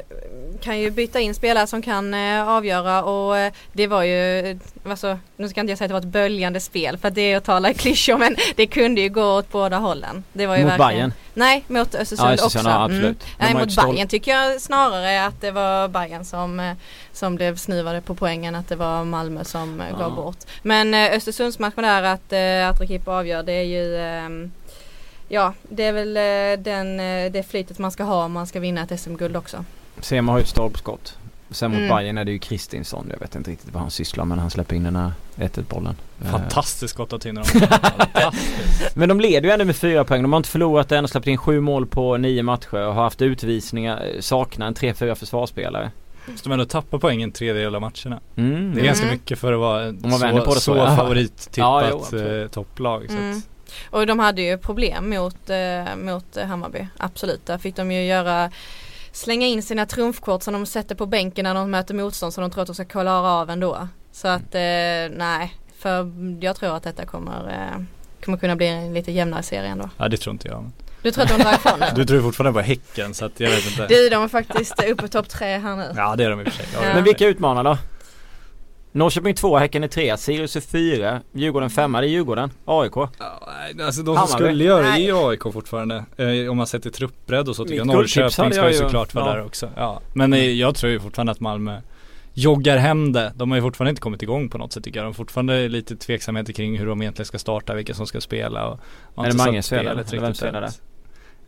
[0.61, 2.15] kan ju byta in spelare som kan
[2.49, 4.59] avgöra och det var ju,
[4.89, 7.33] alltså, nu ska inte jag säga att det var ett böljande spel för att det
[7.33, 10.25] är att tala i klyschor men det kunde ju gå åt båda hållen.
[10.33, 12.79] Det var ju mot verkligen, Bayern Nej, mot Östersund Ja, Östersund, också.
[12.79, 13.25] ja, absolut.
[13.41, 13.55] Mm.
[13.55, 16.75] Nej, mot Bayern tycker jag snarare att det var Bayern som,
[17.13, 19.97] som blev snuvade på poängen, att det var Malmö som eh, Ja.
[19.99, 20.37] gav bort.
[20.63, 24.53] Men eh, Östersundsmatchen där att, eh, att Rekip avgör, det är ju ehm,
[25.29, 26.15] Ja, det är väl
[26.63, 26.97] den,
[27.33, 29.65] det flytet man ska ha om man ska vinna ett SM-guld också.
[30.01, 31.17] Sema har ju ett stolpskott.
[31.51, 31.97] Sen mot Mm.
[31.97, 33.07] Bayern är det ju Kristinsson.
[33.11, 35.63] Jag vet inte riktigt vad han sysslar med när han släpper in den här 1-1
[35.69, 35.97] bollen.
[36.31, 37.19] Fantastiskt skott av.
[37.45, 38.97] Fantastiskt.
[38.97, 40.23] Men de leder ju ändå med fyra poäng.
[40.23, 43.03] De har inte förlorat än och släppt in sju mål på nio matcher och har
[43.03, 45.91] haft utvisningar, saknar en tre, fyra försvarsspelare.
[46.27, 48.21] Så de ändå tappar poäng en tredjedel av matcherna.
[48.37, 48.53] Mm.
[48.55, 48.85] Det är Mm.
[48.85, 50.77] ganska mycket för att vara så, på det så, så, ja.
[50.85, 52.43] Ja, jo, favorittippat absolut.
[52.45, 53.05] eh, topplag.
[53.09, 53.31] Så Mm.
[53.39, 53.45] att,
[53.91, 57.47] Och de hade ju problem mot, eh, mot eh, Hammarby, absolut.
[57.47, 58.51] Där fick de ju göra
[59.13, 62.51] slänga in sina trumfkort som de sätter på bänken när de möter motstånd som de
[62.51, 63.89] tror att de ska klara av ändå.
[64.13, 64.61] Så att eh,
[65.17, 66.13] nej, för
[66.45, 67.83] jag tror att detta kommer, eh,
[68.25, 69.89] kommer kunna bli en lite jämnare serie ändå.
[69.97, 70.71] ja det tror inte jag.
[71.03, 71.87] Du tror att de drar ifrån nu?
[71.95, 73.87] Du tror fortfarande på Häcken så att jag vet inte.
[73.87, 75.93] Du, de är faktiskt uppe på topp tre här nu.
[75.97, 76.67] Ja det är de i och för sig.
[76.75, 76.81] Ja.
[76.95, 77.79] Men vilka utmanar då?
[78.95, 82.93] Norrköping 2, Häcken är 3, Sirius är 4, Djurgården 5, det är Djurgården, AIK.
[82.97, 84.45] Ja, nej, alltså de som Hammarby.
[84.45, 85.09] skulle göra det Nej.
[85.09, 86.05] är AIK fortfarande.
[86.17, 89.33] Eh, om man sätter truppbredd och så tycker jag Norrköping ska ju såklart vara ja.
[89.33, 89.71] där också.
[89.77, 90.01] Ja.
[90.15, 91.81] Men eh, jag tror ju fortfarande att Malmö
[92.35, 93.33] joggar hem det.
[93.35, 95.05] De har ju fortfarande inte kommit igång på något sätt tycker jag.
[95.05, 98.67] De har fortfarande lite tveksamheter kring hur de egentligen ska starta, vilka som ska spela
[99.15, 100.71] och Är det Manges fel eller vem spelar det?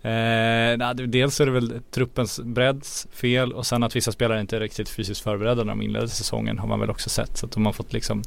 [0.04, 4.56] Eh, nej, dels är det väl truppens bredds fel och sen att vissa spelare inte
[4.56, 7.36] är riktigt fysiskt förberedda när de inledde säsongen har man väl också sett.
[7.36, 8.22] Så att de har fått liksom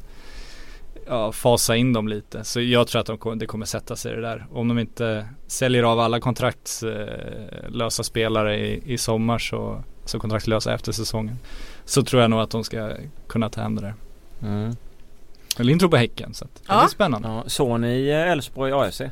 [1.06, 2.44] ja, fasa in dem lite.
[2.44, 4.46] Så jag tror att de kommer, det kommer sätta sig det där.
[4.52, 10.92] Om de inte säljer av alla kontraktslösa spelare i, i sommar så, så kontraktslösa efter
[10.92, 11.38] säsongen.
[11.84, 12.90] Så tror jag nog att de ska
[13.28, 13.94] kunna ta hem det där.
[14.42, 14.76] Mm.
[15.58, 16.80] Lind tror på Häcken så att det ja.
[16.80, 17.28] blir spännande.
[17.28, 19.02] Ja, såg ni eh, Elfsborg AFC?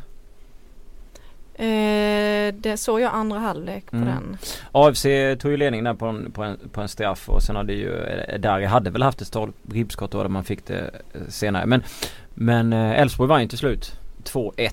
[1.58, 4.08] Eh, det såg jag andra halvlek på mm.
[4.08, 4.38] den.
[4.72, 5.02] AFC
[5.38, 8.04] tog ju ledningen där på en, på en, på en straff och sen hade ju
[8.04, 11.66] eh, Dari hade väl haft ett stolpskott då där man fick det eh, senare.
[11.66, 11.82] Men
[12.34, 13.92] Men Elfsborg vann ju till slut
[14.24, 14.70] 2-1.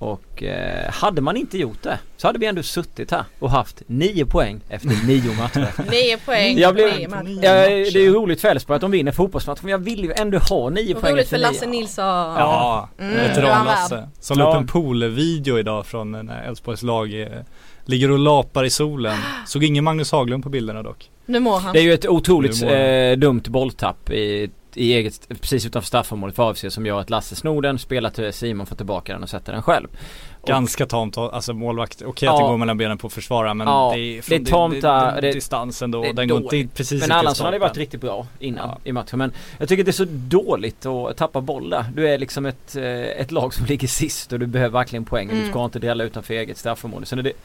[0.00, 3.82] Och eh, hade man inte gjort det så hade vi ändå suttit här och haft
[3.86, 5.90] nio poäng efter nio matcher.
[5.90, 7.38] nio poäng jag blev, nio matcher.
[7.42, 10.12] Ja, det är ju roligt för Elfsborg att de vinner fotbollsmatcher men jag vill ju
[10.12, 12.04] ändå ha nio och poäng roligt för Lasse Nilsson.
[12.04, 14.08] Ja, mm, veteran-Lasse.
[14.20, 17.28] Som la upp en poolvideo idag från när Elfsborgs lag eh,
[17.84, 19.18] ligger och lapar i solen.
[19.46, 21.10] Såg ingen Magnus Haglund på bilderna dock.
[21.26, 21.72] Nu mår han.
[21.72, 26.50] Det är ju ett otroligt eh, dumt bolltapp i i eget, precis utanför straffområdet för
[26.50, 29.52] AFC som gör att Lasse snor den, spelar till Simon får tillbaka den och sätter
[29.52, 29.88] den själv.
[30.46, 33.66] Ganska tamt, alltså målvakt, okej okay, ja, att det går mellan benen på försvararen men
[33.66, 37.00] ja, det är, från det är det, det, det, distansen då, den går inte precis
[37.00, 38.78] Men Allansson hade varit riktigt bra innan ja.
[38.84, 41.84] i matchen men jag tycker det är så dåligt att tappa bollar.
[41.94, 45.30] Du är liksom ett, eh, ett lag som ligger sist och du behöver verkligen poäng.
[45.30, 45.42] Mm.
[45.42, 47.06] Du ska inte dela utanför eget straffområde.
[47.06, 47.36] Så det, och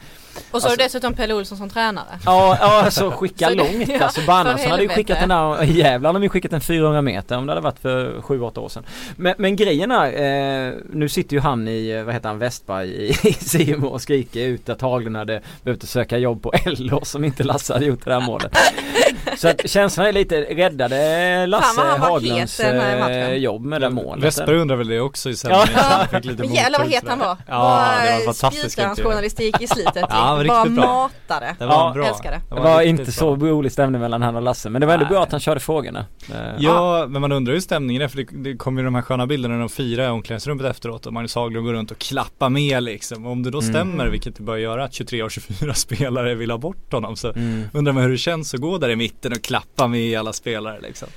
[0.50, 2.18] så alltså, har du dessutom Pelle Olsson som tränare.
[2.24, 3.88] Ja, ja alltså skicka långt.
[3.88, 7.38] Ja, alltså Barnason hade ju skickat den där, jävlar hade vi skickat en 400 meter
[7.38, 8.84] om det hade varit för 7-8 år sedan.
[9.16, 12.85] Men, men grejen är, eh, nu sitter ju han i, eh, vad heter han, Westberg
[12.86, 17.24] i, i Simo och skrika ut att Haglund hade behövt söka jobb på LO som
[17.24, 18.56] inte Lasse hade gjort det där målet.
[19.36, 24.24] Så att känslan är lite räddade Lasse Haglunds eh, jobb med det målet.
[24.24, 25.68] Westberg undrar väl det också i sändningen.
[25.74, 26.06] Ja.
[26.38, 27.36] Men jävlar vad het han var.
[27.46, 28.80] Ja, det var fantastiskt.
[28.80, 29.96] hans journalistik i slutet.
[30.10, 31.56] ja, bara matade.
[31.58, 32.06] Det var ja, bra.
[32.06, 32.40] Älskade.
[32.48, 34.70] Det var, det var inte så rolig stämning mellan han och Lasse.
[34.70, 36.06] Men det var ändå bra att han körde frågorna.
[36.58, 39.26] Ja, men man undrar ju stämningen är för det, det kommer ju de här sköna
[39.26, 42.82] bilderna när de firar i omklädningsrummet efteråt och Magnus Haglund går runt och klappar med
[42.82, 43.26] liksom.
[43.26, 43.72] Och om det då mm.
[43.72, 47.32] stämmer, vilket det bör göra, att 23 och 24 spelare vill ha bort honom så
[47.32, 47.64] mm.
[47.72, 50.80] undrar man hur det känns att gå där i mitten och klappa med alla spelare
[50.80, 51.08] liksom.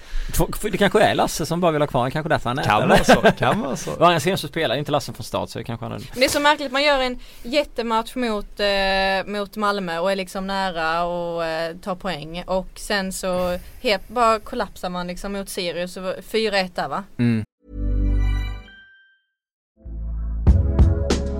[0.61, 2.89] Det kanske är Lasse som bara vill ha kvar honom, kanske därför han är Kan
[2.89, 3.91] vara så, kan vara så.
[3.99, 6.01] Å andra så spelar inte Lasse från start så det kanske han är.
[6.13, 10.47] Det är så märkligt, man gör en jättematch mot, eh, mot Malmö och är liksom
[10.47, 15.97] nära och eh, tar poäng och sen så helt, bara kollapsar man liksom mot Sirius,
[15.97, 17.03] 4-1 där va?
[17.17, 17.43] Mm.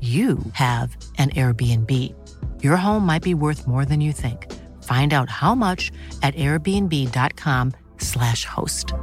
[0.00, 1.90] you have an Airbnb.
[2.62, 4.46] Your home might be worth more than you think.
[4.82, 8.94] Find out how much at airbnb.com slash host.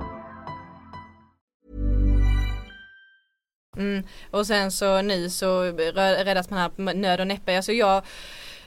[3.77, 4.03] Mm.
[4.31, 7.57] Och sen så nu så räddas man här på nöd och näppe.
[7.57, 8.03] Alltså jag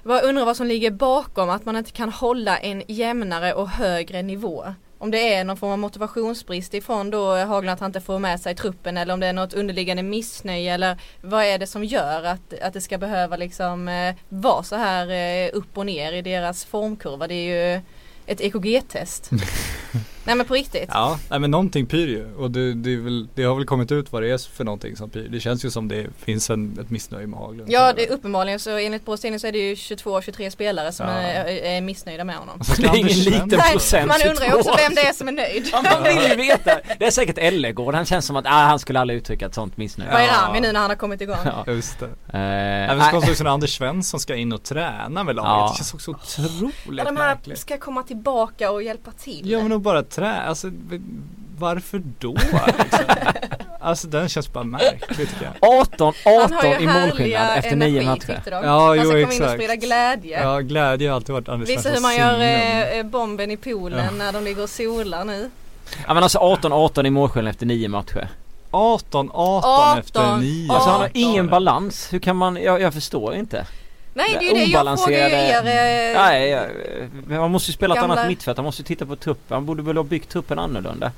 [0.05, 4.75] undrar vad som ligger bakom att man inte kan hålla en jämnare och högre nivå
[5.01, 8.19] om det är någon form av motivationsbrist ifrån då eh, Haglund att han inte får
[8.19, 11.85] med sig truppen eller om det är något underliggande missnöje eller vad är det som
[11.85, 16.13] gör att, att det ska behöva liksom eh, vara så här eh, upp och ner
[16.13, 17.27] i deras formkurva.
[17.27, 17.83] Det är ju
[18.27, 19.31] ett EKG-test.
[20.25, 20.89] Nej men på riktigt.
[20.93, 24.13] Ja, nej men någonting pyr ju och det, det, väl, det, har väl kommit ut
[24.13, 25.29] vad det är för någonting som pyr.
[25.31, 27.71] Det känns ju som det finns en, ett missnöje med Haglund.
[27.71, 31.13] Ja, det är uppenbarligen så enligt Borås så är det ju 22-23 spelare som ja.
[31.13, 32.61] är, är, missnöjda med honom.
[32.79, 34.09] det är ingen liten procent.
[34.09, 35.69] Man undrar ju också vem det är som är nöjd.
[35.73, 36.81] Ja, man vill ju veta.
[36.99, 37.95] Det är säkert Ellegård.
[37.95, 40.13] Han känns som att ah, han skulle aldrig uttrycka ett sånt missnöje.
[40.13, 41.37] Vad är Rami nu när han har kommit igång?
[41.45, 42.07] Ja, just det.
[42.07, 42.11] Uh,
[42.91, 45.49] Även så konstigt när Anders Svensson ska in och träna med laget.
[45.49, 45.69] Ja.
[45.73, 47.59] Det känns också otroligt ja, de här märkligt.
[47.59, 49.51] ska komma tillbaka och hjälpa till.
[49.51, 50.71] Ja men bara trä, alltså
[51.59, 52.33] varför då?
[52.33, 53.05] Liksom?
[53.81, 55.81] alltså den känns bara märklig tycker jag.
[55.81, 58.43] 18, 18 i målskillnad efter nio matcher.
[58.51, 59.41] Ja, jo exakt.
[59.41, 60.43] in och sprida glädje.
[60.43, 62.41] Ja, glädje har alltid varit Anders Visa hur man gör
[62.99, 64.11] eh, bomben i poolen ja.
[64.11, 65.51] när de ligger och solar nu.
[66.07, 68.29] Ja men alltså 18, 18 i målskillnad efter nio matcher.
[68.71, 70.73] 18, 18, 18 efter 9.
[70.73, 72.13] Alltså han har ingen balans.
[72.13, 73.67] Hur kan man, jag, jag förstår inte.
[74.21, 74.71] Nej det är ju det.
[74.71, 78.15] Jag frågar ju er eh, Nej, man måste ju spela gamla...
[78.15, 81.13] ett annat mittfält, han måste titta på truppen, han borde väl ha byggt truppen annorlunda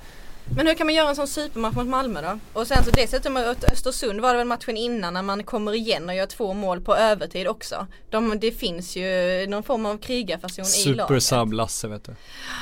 [0.57, 2.61] Men hur kan man göra en sån supermatch mot Malmö då?
[2.61, 6.09] Och sen så dessutom mot Östersund var det väl matchen innan när man kommer igen
[6.09, 7.87] och gör två mål på övertid också.
[8.11, 11.09] De, det finns ju någon form av krigarfason i laget.
[11.09, 12.15] Super sub Lasse vet du.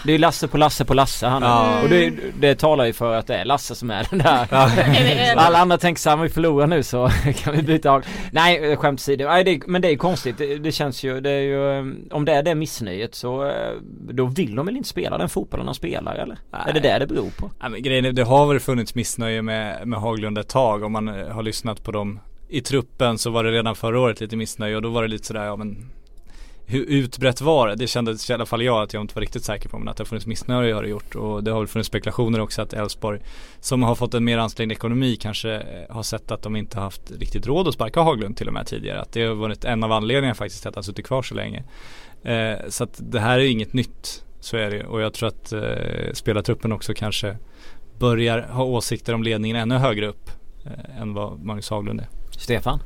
[0.04, 1.82] Det är Lasse på Lasse på Lasse han Ja.
[1.82, 4.46] Och det, det talar ju för att det är Lasse som är den där
[5.36, 9.00] Alla andra tänker såhär, om vi förlorar nu så kan vi byta lag Nej skämt
[9.00, 11.84] åsido, Nej, det, men det är konstigt det, det känns ju, det är ju eh,
[12.10, 13.72] Om det är det missnöjet så eh,
[14.12, 16.38] Då vill de väl inte spela den fotbollen de spelar eller?
[16.50, 16.60] Nej.
[16.66, 17.50] Är det det det beror på?
[17.70, 20.82] Men grejen är, det har väl funnits missnöje med, med Haglund ett tag.
[20.82, 24.20] Om man eh, har lyssnat på dem i truppen så var det redan förra året
[24.20, 25.90] lite missnöje och då var det lite sådär, ja men
[26.66, 27.74] hur utbrett var det?
[27.74, 29.96] Det kändes i alla fall jag att jag inte var riktigt säker på men att
[29.96, 32.72] det har funnits missnöje har det gjort och det har väl funnits spekulationer också att
[32.72, 33.20] Elfsborg
[33.60, 36.84] som har fått en mer ansträngd ekonomi kanske eh, har sett att de inte har
[36.84, 39.00] haft riktigt råd att sparka Haglund till och med tidigare.
[39.00, 41.64] Att det har varit en av anledningarna faktiskt till att han suttit kvar så länge.
[42.22, 44.24] Eh, så att det här är inget nytt.
[44.40, 47.36] Så är det och jag tror att eh, spelartruppen också kanske
[47.98, 50.30] börjar ha åsikter om ledningen ännu högre upp
[50.66, 52.08] eh, än vad Magnus Haglund är.
[52.38, 52.80] Stefan?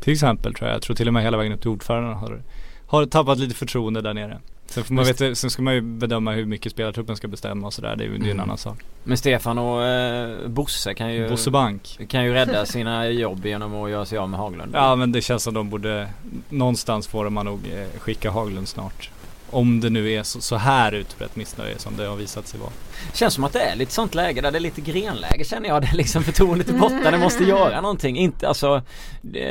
[0.00, 0.74] Till exempel tror jag.
[0.74, 2.42] Jag tror till och med hela vägen upp till ordföranden har,
[2.86, 4.38] har tappat lite förtroende där nere.
[4.66, 7.66] Sen, får man Just- veta, sen ska man ju bedöma hur mycket spelartruppen ska bestämma
[7.66, 7.96] och sådär.
[7.96, 8.40] Det är ju ju en Mm.
[8.40, 8.78] annan sak.
[9.04, 11.98] Men Stefan och eh, Bosse kan ju Bosse Bank.
[12.08, 15.20] Kan ju rädda sina jobb genom att göra sig av med Haglund Ja men det
[15.22, 16.08] känns som de borde
[16.48, 19.10] Någonstans får man nog eh, skicka Haglund snart.
[19.50, 22.70] Om det nu är så, så här utbrett missnöje som det har visat sig vara.
[23.14, 25.82] Känns som att det är lite sånt läge där det är lite grenläge känner jag.
[25.82, 28.16] Det är liksom förtroendet är borta, det måste göra någonting.
[28.18, 28.82] Inte alltså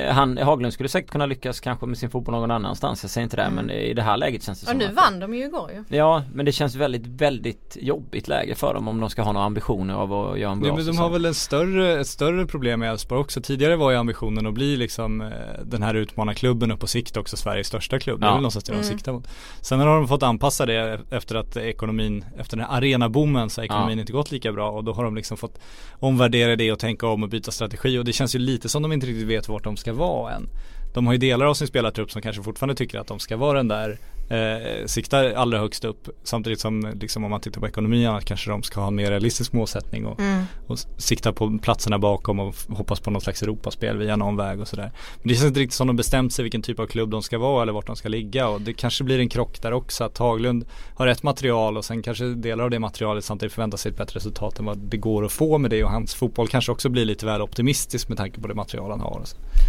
[0.10, 3.04] han, Haglund skulle säkert kunna lyckas kanske med sin fotboll någon annanstans.
[3.04, 3.66] Jag säger inte det Mm.
[3.66, 5.72] men i det här läget känns det Och som nu att vann de ju igår
[5.90, 5.98] ju.
[5.98, 9.46] Ja men det känns väldigt, väldigt jobbigt läge för dem om de ska ha några
[9.46, 12.46] ambitioner av att göra en bra Ja, men de har väl en större, ett större
[12.46, 13.42] problem med Elfsborg också.
[13.42, 15.28] Tidigare var ju ambitionen att bli liksom eh,
[15.64, 18.20] den här utmanarklubben och på sikt också Sveriges största klubb.
[18.20, 18.34] Det är Ja.
[18.34, 18.90] väl någonstans det de Mm.
[18.90, 19.28] siktar mot.
[19.62, 23.66] Sen har de fått anpassa det efter att ekonomin, efter den här arenaboomen så har
[23.66, 24.02] ekonomin Ja.
[24.02, 25.60] inte gått lika bra och då har de liksom fått
[26.00, 28.92] omvärdera det och tänka om och byta strategi och det känns ju lite som de
[28.94, 30.50] inte riktigt vet vart de ska vara än.
[30.94, 33.58] De har ju delar av sin spelartrupp som kanske fortfarande tycker att de ska vara
[33.58, 33.98] den där
[34.30, 38.50] eh, siktar allra högst upp samtidigt som liksom om man tittar på ekonomin att kanske
[38.50, 40.44] de ska ha en mer realistisk målsättning och Mm.
[40.68, 44.68] och sikta på platserna bakom och hoppas på något slags Europaspel via någon väg och
[44.68, 44.92] sådär.
[45.22, 47.38] Men det känns inte riktigt som de bestämt sig vilken typ av klubb de ska
[47.38, 50.18] vara eller vart de ska ligga och det kanske blir en krock där också att
[50.18, 53.98] Haglund har ett material och sen kanske delar av det materialet samtidigt förväntar sig ett
[53.98, 56.90] bättre resultat än vad det går att få med det och hans fotboll kanske också
[56.90, 59.22] blir lite väl optimistisk med tanke på det material han har.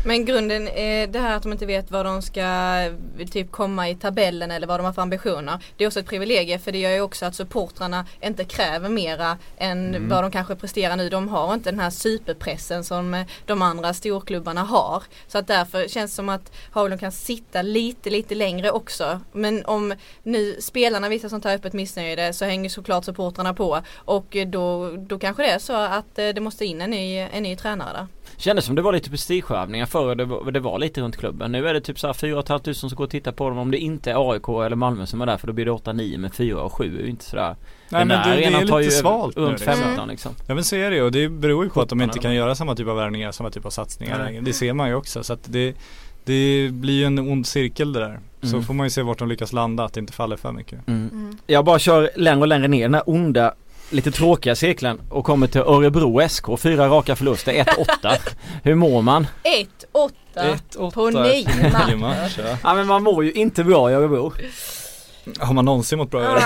[0.07, 2.45] Men grunden är det här att de inte vet vad de ska
[3.33, 5.59] typ komma i tabellen eller vad de har för ambitioner.
[5.77, 9.39] Det är också ett privilegie för det gör ju också att supportrarna inte kräver mera
[9.59, 10.09] än Mm.
[10.09, 11.09] vad de kanske presterar nu.
[11.09, 15.03] De har inte den här superpressen som eh, de andra storklubbarna har.
[15.29, 19.21] Så att därför känns det som att Haglund kan sitta lite, lite längre också.
[19.33, 23.83] Men om nu spelarna visar sånt här öppet missnöje så hänger såklart supportrarna på.
[23.95, 27.17] Och eh, då, då kanske det är så att eh, det måste in en ny,
[27.19, 28.07] en ny tränare där.
[28.37, 31.53] Kändes som det var lite prestigeövningar förr det var, det var lite runt klubben.
[31.53, 33.79] Nu är det typ såhär 4 500 som går och tittar på dem om det
[33.79, 36.61] inte är AIK eller Malmö som är där för då blir det 8-9 men 4
[36.63, 37.57] och 7 är ju inte sådär
[37.89, 39.75] Nej Den men det, det är tar lite ju svalt nu runt liksom.
[39.75, 40.33] 15 liksom.
[40.47, 42.19] Ja men så är det ju och det beror ju på att de 17 inte
[42.19, 44.27] kan göra samma typ av värvningar, samma typ av satsningar Nej.
[44.27, 44.43] längre.
[44.43, 45.75] Det ser man ju också så att det
[46.25, 48.21] det blir ju en ond cirkel det där.
[48.43, 48.63] Så Mm.
[48.63, 50.89] får man ju se vart de lyckas landa, att det inte faller för mycket.
[50.89, 51.39] Mm.
[51.47, 53.55] Jag bara kör längre och längre ner den här onda
[53.91, 58.19] Lite tråkiga cirkeln och kommer till Örebro SK, fyra raka förluster, 1-8
[58.63, 59.27] Hur mår man?
[60.35, 62.57] 1-8 på nio matcher.
[62.63, 62.75] ja.
[62.75, 64.33] Men man mår ju inte bra i Örebro
[65.39, 66.43] Har man någonsin mått bra i Örebro?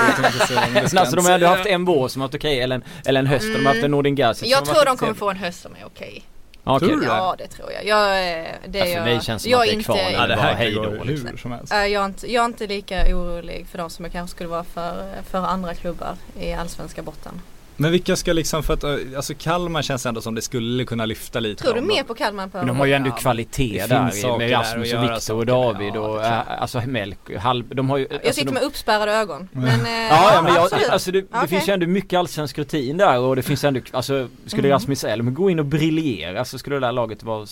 [1.00, 1.48] alltså de har säga.
[1.48, 3.84] haft en vår som varit okej eller en, eller en höst och de har haft
[3.84, 6.22] en Nordin Gazic Jag tror de kommer få en höst som är okej.
[6.24, 6.31] Ja,
[6.64, 6.88] okej.
[6.88, 7.06] Tror du det?
[7.06, 7.84] Ja det tror jag.
[7.86, 8.08] jag
[8.40, 9.98] eh, det Ja, är för jag, mig känns som jag att det är inte, kvar
[10.12, 11.26] Ja det bara här hej kan då, gå liksom.
[11.28, 11.72] hur som helst.
[11.72, 14.48] äh, jag, är inte, jag är inte lika orolig för de som jag kanske skulle
[14.48, 17.40] vara för, för andra klubbar i allsvenska botten.
[17.82, 21.06] Men vilka ska liksom för att, äh, alltså Kalmar känns ändå som det skulle kunna
[21.06, 21.64] lyfta lite.
[21.64, 24.52] Tror du mer på Kalmar på Men de har ju ändå kvalitet det där med
[24.52, 25.44] Rasmus att och göra Viktor och saker.
[25.46, 28.62] David Ja, och äh, alltså Melk, halv, de har ju Jag alltså, sitter de, med
[28.62, 29.48] uppspärrade ögon.
[29.52, 32.96] Men, eh, Ja, ja men jag, alltså det, det finns ju ändå mycket allsvensk rutin
[32.96, 34.74] där och det finns ändå, alltså skulle Mm.
[34.74, 37.46] Rasmus Elm gå in och briljera så skulle det där laget vara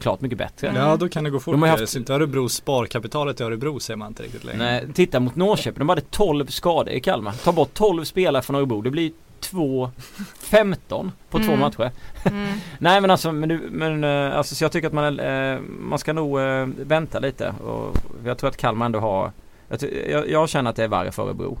[0.00, 0.68] klart mycket bättre.
[0.68, 0.82] Mm.
[0.82, 1.54] Ja då kan det gå fort.
[1.54, 4.58] De har haft- inte Örebro sparkapitalet i Örebro ser man inte riktigt längre.
[4.58, 7.32] Nej, titta mot Norrköping, de hade 12 skador i Kalmar.
[7.44, 9.90] Ta bort 12 spelare från Örebro, det blir 2
[10.38, 11.60] 15 på två Mm.
[11.60, 11.90] matcher.
[12.24, 12.48] Mm.
[12.78, 15.98] Nej men alltså, men, du- men eh, alltså så jag tycker att man, eh, man
[15.98, 19.32] ska nog eh, vänta lite och jag tror att Kalmar ändå har
[19.68, 21.58] jag, jag, jag känner att det är värre för Örebro.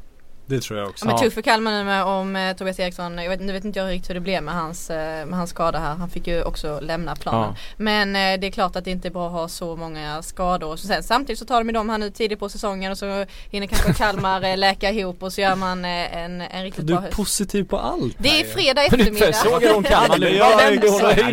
[0.50, 1.04] Det tror jag också.
[1.04, 1.22] Ja, men Ja.
[1.22, 3.88] tufft för Kalmar nu med om eh, Tobias Eriksson, jag vet, nu vet inte jag
[3.90, 5.94] riktigt hur det blev med hans, eh, med hans skada här.
[5.94, 7.40] Han fick ju också lämna planen.
[7.48, 7.54] Ja.
[7.76, 10.76] Men eh, det är klart att det inte är bra att ha så många skador.
[10.76, 13.66] Så sen, samtidigt så tar de dem här nu tidigt på säsongen och så hinner
[13.66, 17.02] kanske Kalmar eh, läka ihop och så gör man eh, en, en riktigt Du bra
[17.02, 17.16] är höst.
[17.16, 19.32] positiv på allt Det är fredag du eftermiddag.
[19.32, 20.30] sågar hon Kalmar nu.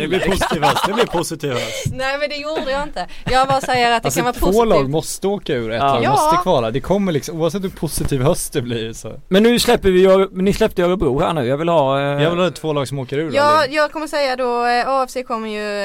[0.00, 0.84] Det, blir positiv höst.
[0.86, 1.86] Det blir positiv höst.
[1.92, 3.06] Nej men det gjorde jag inte.
[3.30, 4.68] Jag bara säger att det Alltså kan vara två positivt.
[4.68, 5.94] lag måste åka ur, ett Ja.
[6.00, 6.70] lag måste kvala.
[6.70, 9.07] Det kommer liksom, oavsett hur positiv höst det blir så.
[9.28, 11.46] Men nu släpper vi ni släppte Örebro här nu.
[11.46, 12.00] Jag vill ha...
[12.00, 13.74] Eh, Jag vill ha två lag som åker ur Ja, då.
[13.74, 15.80] jag kommer säga då eh, AFC kommer ju,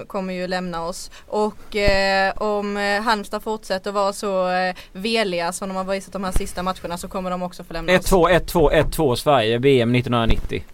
[0.00, 5.52] eh, kommer ju lämna oss och eh, om eh, Halmstad fortsätter vara så eh, veliga
[5.52, 8.12] som de har visat de här sista matcherna så kommer de också få lämna oss.
[8.12, 10.64] 1-2, 1-2, 1-2 Sverige, VM 1990.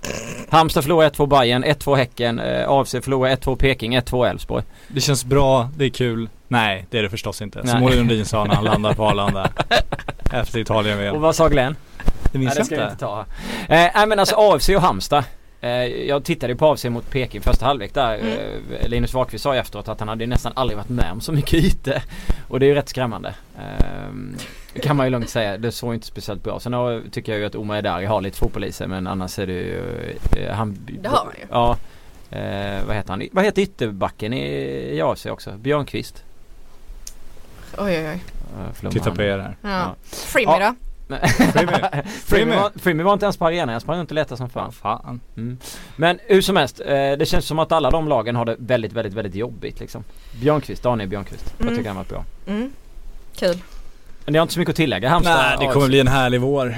[0.50, 4.64] Halmstad förlorar 1-2 Bayern, 1-2 Häcken, eh, AFC förlorar 1-2 Peking, 1-2 Elfsborg.
[4.88, 6.28] Det känns bra, det är kul.
[6.52, 7.58] Nej, det är det förstås inte.
[7.62, 7.68] Nej.
[7.72, 9.50] Som Olle Lundin sa när han landar på Arlanda.
[10.32, 11.20] Efter Och Italien-VM.
[11.20, 11.76] vad sa Glenn?
[12.32, 12.92] Det minns Nej, det jag ska vi inte.
[12.92, 13.20] inte ta.
[13.74, 15.24] Eh, nej men alltså AFC och Halmstad.
[15.60, 18.14] Eh, jag tittade ju på AFC mot Peking första halvlek där.
[18.18, 18.32] Mm.
[18.80, 21.32] Eh, Linus Wahlqvist sa ju efteråt att han hade nästan aldrig varit med om så
[21.32, 21.94] mycket ytor.
[22.48, 23.34] Och det är ju rätt skrämmande.
[23.58, 24.14] Eh,
[24.74, 25.58] det kan man ju lugnt säga.
[25.58, 26.60] Det såg inte speciellt bra.
[26.60, 29.38] Sen har, tycker jag ju att Omar Edari har lite fotboll i sig men annars
[29.38, 29.82] är det ju...
[30.36, 31.46] Eh, han, Det har han ju.
[31.50, 31.76] Ja.
[32.38, 33.28] Eh, vad heter han?
[33.32, 34.44] Vad heter ytterbacken i,
[34.96, 35.50] i AFC också?
[35.52, 36.24] Björnqvist?
[37.78, 38.22] Oj oj oj.
[38.58, 39.56] Eh, förlåt, Titta på er här.
[39.62, 39.94] Ja.
[40.34, 40.58] Ja.
[40.58, 40.74] då?
[41.54, 41.72] Freemy.
[42.26, 43.72] Freemy var, var inte ens på arenan.
[43.72, 44.72] Jag sprang och letade som fan.
[44.72, 45.20] Fan.
[45.36, 45.58] Mm.
[45.96, 48.92] Men hur som helst, eh, det känns som att alla de lagen har det väldigt,
[48.92, 50.04] väldigt, väldigt jobbigt liksom.
[50.40, 51.54] Björnqvist, Daniel Björnqvist.
[51.58, 51.76] Jag Mm.
[51.76, 52.24] tycker han var bra.
[52.46, 52.70] Mm.
[53.36, 53.58] Kul.
[54.24, 55.08] Men det har inte så mycket att tillägga.
[55.08, 56.76] Halmstad Nej, det kommer bli en härlig vår.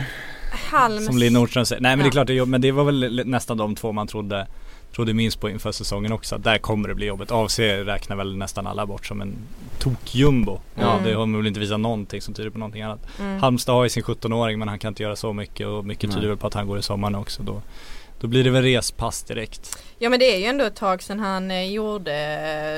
[0.71, 1.07] Halms.
[1.07, 1.83] Som Linn Nordström säger.
[1.83, 2.13] Nej men det är Ja.
[2.13, 4.47] klart det är men det var väl nästan de två man trodde
[4.95, 6.39] Trodde minst på inför säsongen också.
[6.39, 7.31] Där kommer det bli jobbigt.
[7.33, 9.35] AFC räknar väl nästan alla bort som en
[9.79, 10.59] tokjumbo.
[10.75, 11.05] Ja, Mm.
[11.05, 13.01] det har man väl inte visat någonting som tyder på någonting annat.
[13.21, 13.41] Mm.
[13.41, 16.29] Halmstad har ju sin 17-åring men han kan inte göra så mycket och mycket tyder
[16.29, 17.43] väl på att han går i sommaren också.
[17.43, 17.63] Då,
[18.21, 19.79] då blir det väl respass direkt.
[19.99, 22.15] Ja men det är ju ändå ett tag sedan han eh, gjorde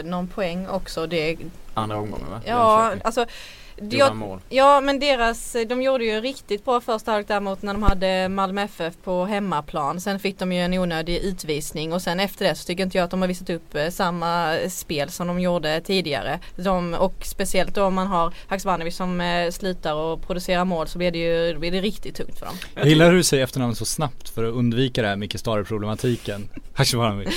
[0.05, 1.07] eh, någon poäng också.
[1.07, 1.37] Det,
[1.75, 2.41] Andra omgången va?
[2.47, 3.27] ja alltså
[3.77, 4.41] jag, mål.
[4.49, 8.63] Ja men deras, de gjorde ju riktigt bra första halvlek däremot när de hade Malmö
[8.63, 10.01] FF på hemmaplan.
[10.01, 13.05] Sen fick de ju en onödig utvisning och sen efter det så tycker inte jag
[13.05, 16.39] att de har visat upp eh, samma spel som de gjorde tidigare.
[16.57, 20.99] De, och speciellt då om man har Haksabanovic som eh, slutar och producerar mål så
[20.99, 22.55] blir det ju blir det riktigt tungt för dem.
[22.75, 26.49] Jag gillar hur du säger efternamnet så snabbt för att undvika det här Micke Stare-problematiken.
[26.75, 27.29] Haksabanovic.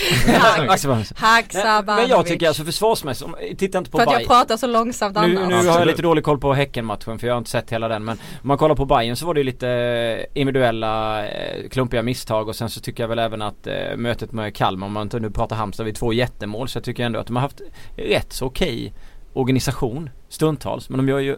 [0.70, 1.14] Acceptans.
[1.16, 2.02] Haksabanovic.
[2.02, 5.22] Men jag tycker alltså försvarsmässigt, titta inte på För att jag pratar så långsamt Nu,
[5.22, 5.64] annars.
[5.64, 8.06] nu har jag lite dålig koll på Häckenmatchen för jag har inte sett hela den
[8.06, 12.02] men om man kollar på Bayern så var det ju lite eh, individuella eh, klumpiga
[12.02, 15.04] misstag och sen så tycker jag väl även att eh, mötet med Kalmar om man
[15.04, 17.62] inte nu pratar Halmstad vid två jättemål så jag tycker ändå att de har haft
[17.96, 18.94] rätt så okej
[19.34, 21.38] organisation stundtals men de gör ju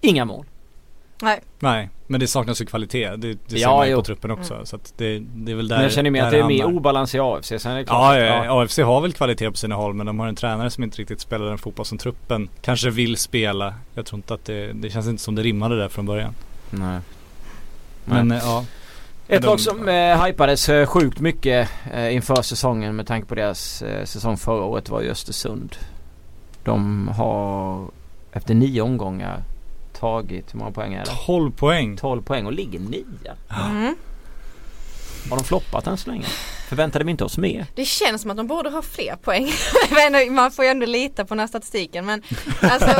[0.00, 0.46] inga mål.
[1.22, 1.40] Nej.
[1.58, 3.08] Nej, men det saknas ju kvalitet.
[3.16, 3.98] Det, det ser Ja, man ju jo.
[3.98, 4.54] på truppen också.
[4.54, 4.66] Mm.
[4.66, 6.64] Så att det, det är väl där Men jag känner mer att det är mer
[6.64, 7.48] obalans i AFC.
[7.58, 10.06] Sen är det klart Ja, ja, ja, AFC har väl kvalitet på sina håll men
[10.06, 13.74] de har en tränare som inte riktigt spelar den fotboll som truppen kanske vill spela.
[13.94, 16.34] Jag tror inte att det, det känns inte som det rimmade där från början.
[16.70, 17.00] Nej.
[18.04, 18.40] Men Nej.
[18.42, 18.64] ja,
[19.28, 23.82] Ett lag som eh, hypades eh, sjukt mycket eh, inför säsongen med tanke på deras
[23.82, 25.76] eh, säsong förra året var ju Östersund.
[26.64, 27.84] De har
[28.32, 29.42] efter nio omgångar
[30.02, 31.10] tagit, hur många poäng är det?
[31.26, 31.96] 12 poäng.
[31.96, 33.36] 12 poäng och ligger nia.
[33.70, 33.96] Mm.
[35.30, 36.26] Har de floppat än så länge?
[36.68, 37.66] Förväntade vi inte oss mer?
[37.74, 39.52] Det känns som att de borde ha fler poäng.
[40.34, 42.22] Man får ju ändå lita på den här statistiken men
[42.60, 42.88] alltså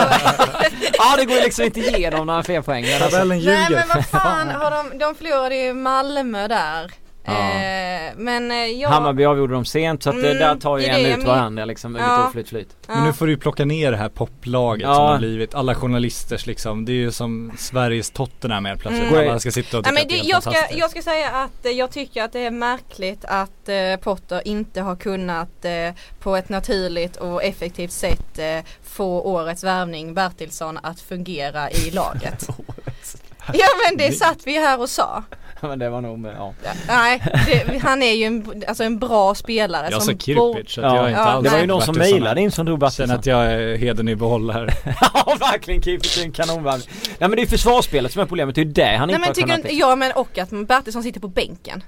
[0.93, 2.85] Ja det går ju liksom inte igenom några fler poäng.
[3.03, 3.25] Alltså.
[3.25, 6.93] Nej men vad fan, har de, de förlorade ju Malmö där.
[7.25, 7.33] Ja.
[7.33, 8.89] Eh, men eh, jag...
[8.89, 11.95] Hammarby avgjorde dem sent så att det, Mm, där tar ju en ut varandra liksom.
[11.97, 12.29] Ja.
[12.33, 12.77] Flyt, flyt.
[12.87, 12.95] Ja.
[12.95, 14.95] Men nu får du ju plocka ner det här poplaget Ja.
[14.95, 15.55] som har blivit.
[15.55, 16.85] Alla journalisters liksom.
[16.85, 19.13] Det är ju som Sveriges Tottenham helt plötsligt.
[19.13, 19.31] Mm.
[19.31, 21.31] Alla ska sitta och Nej, tycka men att det, är jag, ska, jag ska säga
[21.31, 25.73] att eh, jag tycker att det är märkligt att eh, Potter inte har kunnat eh,
[26.21, 32.47] på ett naturligt och effektivt sätt eh, få årets värvning Bertilsson att fungera i laget.
[33.53, 35.23] ja men det satt vi här och sa.
[35.68, 36.55] men det var nog med, ja.
[36.88, 39.88] Nej, det, han är ju en, alltså en bra spelare.
[39.90, 40.96] Jag som Kirpic så att Ja.
[40.96, 43.07] jag är inte Ja, alls Det var ju någon som mejlade in som drog Bertilsson.
[43.07, 44.75] Känner att jag är heden i behåll här.
[45.14, 46.88] ja verkligen Kiepers är en kanonvärvning.
[46.90, 49.14] Nej men det är ju försvarsspelet som är problemet, det är ju det han Nej
[49.14, 51.83] inte men har tycker kunnat ja men och att Bertilsson sitter på bänken.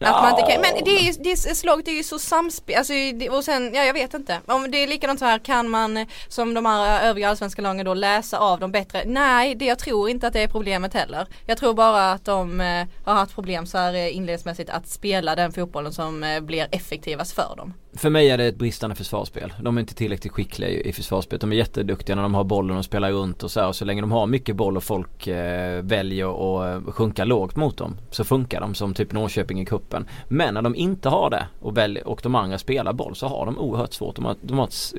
[0.00, 2.76] Att man inte kan, men det är ju, det är, slaget är ju så samspel,
[2.76, 2.92] alltså,
[3.30, 4.40] och sen, ja jag vet inte.
[4.46, 7.94] Om det är likadant så här, kan man som de här övriga allsvenska lagen då
[7.94, 9.02] läsa av dem bättre?
[9.06, 11.26] Nej, det, jag tror inte att det är problemet heller.
[11.46, 15.34] Jag tror bara att de eh, har haft problem så här eh, inledningsmässigt att spela
[15.34, 17.74] den fotbollen som eh, blir effektivast för dem.
[17.96, 19.52] För mig är det ett bristande försvarsspel.
[19.60, 21.40] De är inte tillräckligt skickliga i, i försvarsspelet.
[21.40, 23.68] De är jätteduktiga när de har bollen och spelar runt och så här.
[23.68, 27.56] Och så länge de har mycket boll och folk eh, väljer att eh, sjunka lågt
[27.56, 30.06] mot dem så funkar de som typ Norrköping i kuppen.
[30.28, 33.46] Men när de inte har det och, väljer, och de andra spelar boll så har
[33.46, 34.16] de oerhört svårt.
[34.16, 34.94] De har, de har ett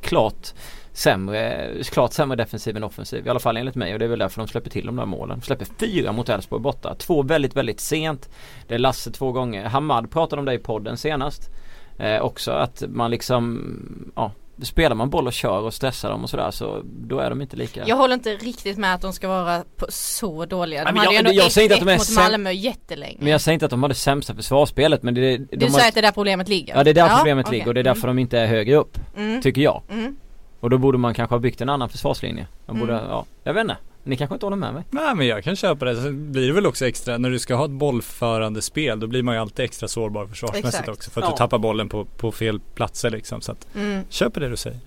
[0.00, 0.54] klart
[0.92, 3.26] sämre, klart sämre defensiv än offensiv.
[3.26, 5.06] I alla fall enligt mig och det är väl därför de släpper till de där
[5.06, 5.38] målen.
[5.38, 6.94] De släpper fyra mot Elfsborg borta.
[6.94, 8.30] Två väldigt, väldigt sent.
[8.68, 9.64] Det är Lasse två gånger.
[9.64, 11.50] Hamad pratade om det i podden senast.
[11.98, 14.32] Eh, också att man liksom, ja
[14.62, 17.56] Spelar man boll och kör och stressar dem och sådär så då är de inte
[17.56, 20.84] lika Jag håller inte riktigt med att de ska vara så dåliga.
[20.84, 22.50] De Nej, hade jag, ju ändå jag säger inte att de är mot säm- Malmö
[22.52, 23.16] jättelänge.
[23.20, 25.72] Men jag säger inte att de har det sämsta försvarsspelet men det, de du har,
[25.72, 26.76] säger att det är där problemet ligger?
[26.76, 27.58] Ja det är där problemet okej.
[27.58, 29.42] ligger och det är därför de inte är högre upp mm.
[29.42, 30.16] Tycker jag Mm.
[30.60, 33.04] Och då borde man kanske ha byggt en annan försvarslinje De borde, Mm.
[33.10, 34.84] ja, jag vet inte Ni kanske inte håller med mig?
[34.90, 35.96] Nej men jag kan köpa det.
[35.96, 39.22] Sen blir det väl också extra, när du ska ha ett bollförande spel då blir
[39.22, 40.88] man ju alltid extra sårbar försvarsmässigt Exakt.
[40.88, 41.10] också.
[41.10, 41.30] För att Ja.
[41.30, 43.40] du tappar bollen på, på fel platser liksom.
[43.40, 44.04] Så att, Mm.
[44.08, 44.78] köper det du säger.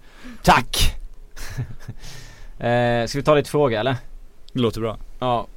[0.43, 0.77] Tack!
[2.59, 3.95] eh, ska vi ta lite fråga eller?
[4.53, 4.97] Det låter bra.
[5.19, 5.47] Ja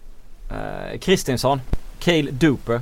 [0.51, 1.61] eh, Kristinsson
[1.99, 2.81] Cale Duper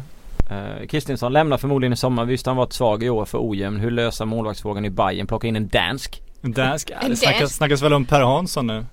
[0.50, 2.24] eh, Kristinsson lämnar förmodligen i sommar.
[2.24, 3.80] Visst han varit svag i år för ojämn.
[3.80, 6.22] Hur lösa målvaktsfrågan i Bayern Plocka in en dansk.
[6.42, 7.54] En dansk, ja, En det snackas, dansk.
[7.54, 8.84] snackas väl om Per Hansson nu.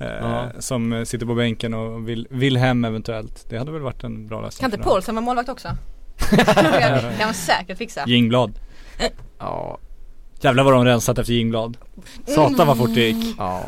[0.00, 0.50] Eh, Ja.
[0.58, 3.46] Som sitter på bänken och vill, vill hem eventuellt.
[3.48, 4.70] Det hade väl varit en bra lösning.
[4.70, 4.88] Kan inte.
[4.90, 5.68] Paulsen vara målvakt också?
[6.30, 8.04] det kan man säkert fixa.
[8.06, 8.52] Jingblad.
[9.38, 9.78] Ja,
[10.40, 11.76] Jävlar vad de rensat efter Jingblad.
[12.26, 13.34] Satan vad fort det gick.
[13.38, 13.62] ja.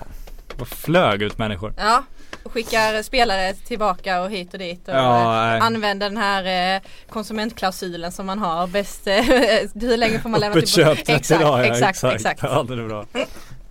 [0.59, 1.74] Vad flög ut människor.
[1.76, 2.03] Ja,
[2.43, 5.61] och skickar spelare tillbaka och hit och dit och Ja, nej.
[5.61, 8.66] använder den här eh, konsumentklausulen som man har.
[8.66, 9.14] Bäst, eh,
[9.74, 11.64] hur länge får man lämna Öppet köp 30 Exakt, dagar.
[11.64, 12.41] ja, exakt, exakt.
[12.43, 13.05] Ja det är bra.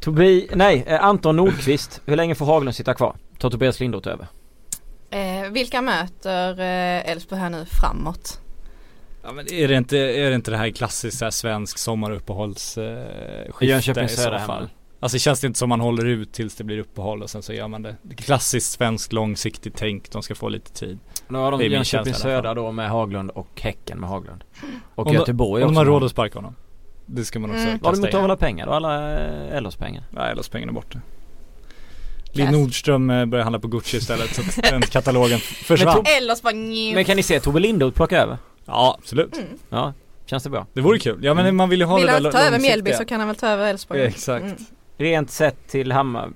[0.01, 2.01] Tobi, nej, eh, Anton Nordqvist.
[2.05, 3.15] Hur länge får Haglund sitta kvar?
[3.37, 4.27] Tar Tobias Lindroth över?
[5.09, 8.41] Eh, vilka möter eh, Elfsborg här nu framåt?
[9.23, 13.65] Ja, men är, det inte, är det inte det här klassiskt så här svensk sommaruppehållsskifte
[13.65, 14.39] eh, Jönköping i så fall?
[14.39, 14.69] hemma.
[14.99, 17.53] Alltså känns det inte som man håller ut tills det blir uppehåll och sen så
[17.53, 17.95] gör man det.
[18.17, 20.99] klassiskt svenskt långsiktigt tänk, de ska få lite tid.
[21.27, 24.43] Nu har de Jönköping Södra då med Haglund och Häcken med Haglund.
[24.95, 25.79] Och Om de- Göteborg Om de också.
[25.79, 26.55] har råd att sparka honom.
[27.13, 27.71] Det ska man också Mm.
[27.71, 28.21] Var de kasta inte in.
[28.21, 28.71] hålla pengar då?
[28.73, 30.03] Alla eh, Ellos pengar?
[30.09, 30.99] Nej, LOs pengarna är borta.
[32.33, 32.51] Kass.
[32.51, 36.03] Nordström eh, börjar handla på Gucci istället så att den katalogen försvann.
[36.17, 36.95] Eller så bara nju.
[36.95, 38.37] Men kan ni se Tobbe Lindroth plocka över?
[38.65, 39.37] Ja, absolut.
[39.37, 39.47] Mm.
[39.69, 39.93] Ja,
[40.25, 40.65] känns det bra?
[40.73, 41.19] Det vore kul.
[41.23, 42.59] Ja men man vill ju ha Vill det där han ta över.
[42.59, 43.99] Mjällby så kan han väl ta över Elfsborg.
[43.99, 44.45] Ja, exakt.
[44.45, 44.57] Mm.
[44.97, 46.29] Rent sett till Hammar,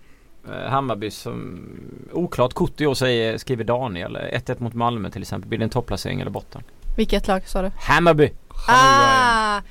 [0.49, 1.67] eh, Hammarby som
[2.11, 4.17] oklart kort i år säger, skriver Daniel.
[4.17, 5.49] 1-1 mot Malmö till exempel.
[5.49, 6.63] Blir det en topplacering eller botten?
[6.97, 7.71] Vilket lag sa du?
[7.80, 8.32] Hammarby!
[8.67, 9.61] Ah!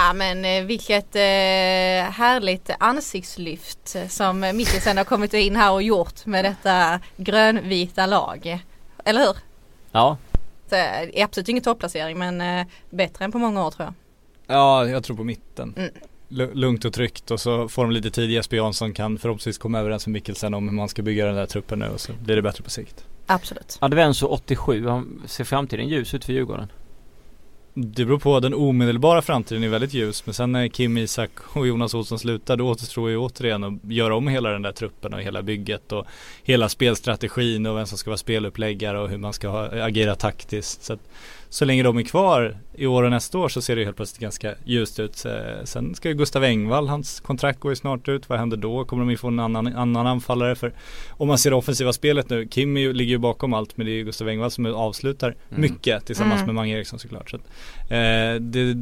[0.00, 1.20] Ja men eh, vilket eh,
[2.12, 8.58] härligt ansiktslyft som Mikkelsen har kommit in här och gjort med detta grönvita lag.
[9.04, 9.36] Eller hur?
[9.92, 10.16] Ja,
[10.70, 10.78] eh,
[11.20, 13.94] är absolut ingen topplacering men eh, bättre än på många år tror jag.
[14.56, 15.74] Ja, jag tror på mitten.
[15.76, 15.90] Mm.
[16.28, 18.30] Lu- Lugnt och tryggt och så får de lite tid.
[18.30, 21.46] Jesper Jansson kan förhoppningsvis komma överens med Mikkelsen om hur man ska bygga den där
[21.46, 23.04] truppen nu och så blir det bättre på sikt.
[23.26, 23.76] Absolut.
[23.80, 26.72] Advenso 87, han ser framtiden ljus ut för Djurgården.
[27.80, 31.66] Det beror på, den omedelbara framtiden är väldigt ljus men sen när Kim Isak och
[31.66, 35.20] Jonas Olsson slutar då återstår ju återigen att göra om hela den där truppen och
[35.20, 36.06] hela bygget och
[36.42, 40.82] hela spelstrategin och vem som ska vara speluppläggare och hur man ska agera taktiskt.
[40.82, 41.00] Så, att,
[41.50, 44.20] så länge de är kvar i år och nästa år så ser det helt plötsligt
[44.20, 45.24] ganska ljust ut.
[45.24, 45.32] Eh,
[45.64, 48.28] Sen ska ju Gustav Engvall, hans kontrakt går ju snart ut.
[48.28, 48.84] Vad händer då?
[48.84, 50.54] Kommer de ju få en annan, annan anfallare?
[50.56, 50.72] För
[51.10, 53.92] om man ser det offensiva spelet nu, Kim ju, ligger ju bakom allt men det
[53.92, 55.60] är ju Gustav Engvall som avslutar Mm.
[55.62, 56.46] mycket tillsammans Mm.
[56.46, 57.30] med Mange Eriksson såklart.
[57.30, 57.42] Så att,
[57.90, 58.76] Eh, det,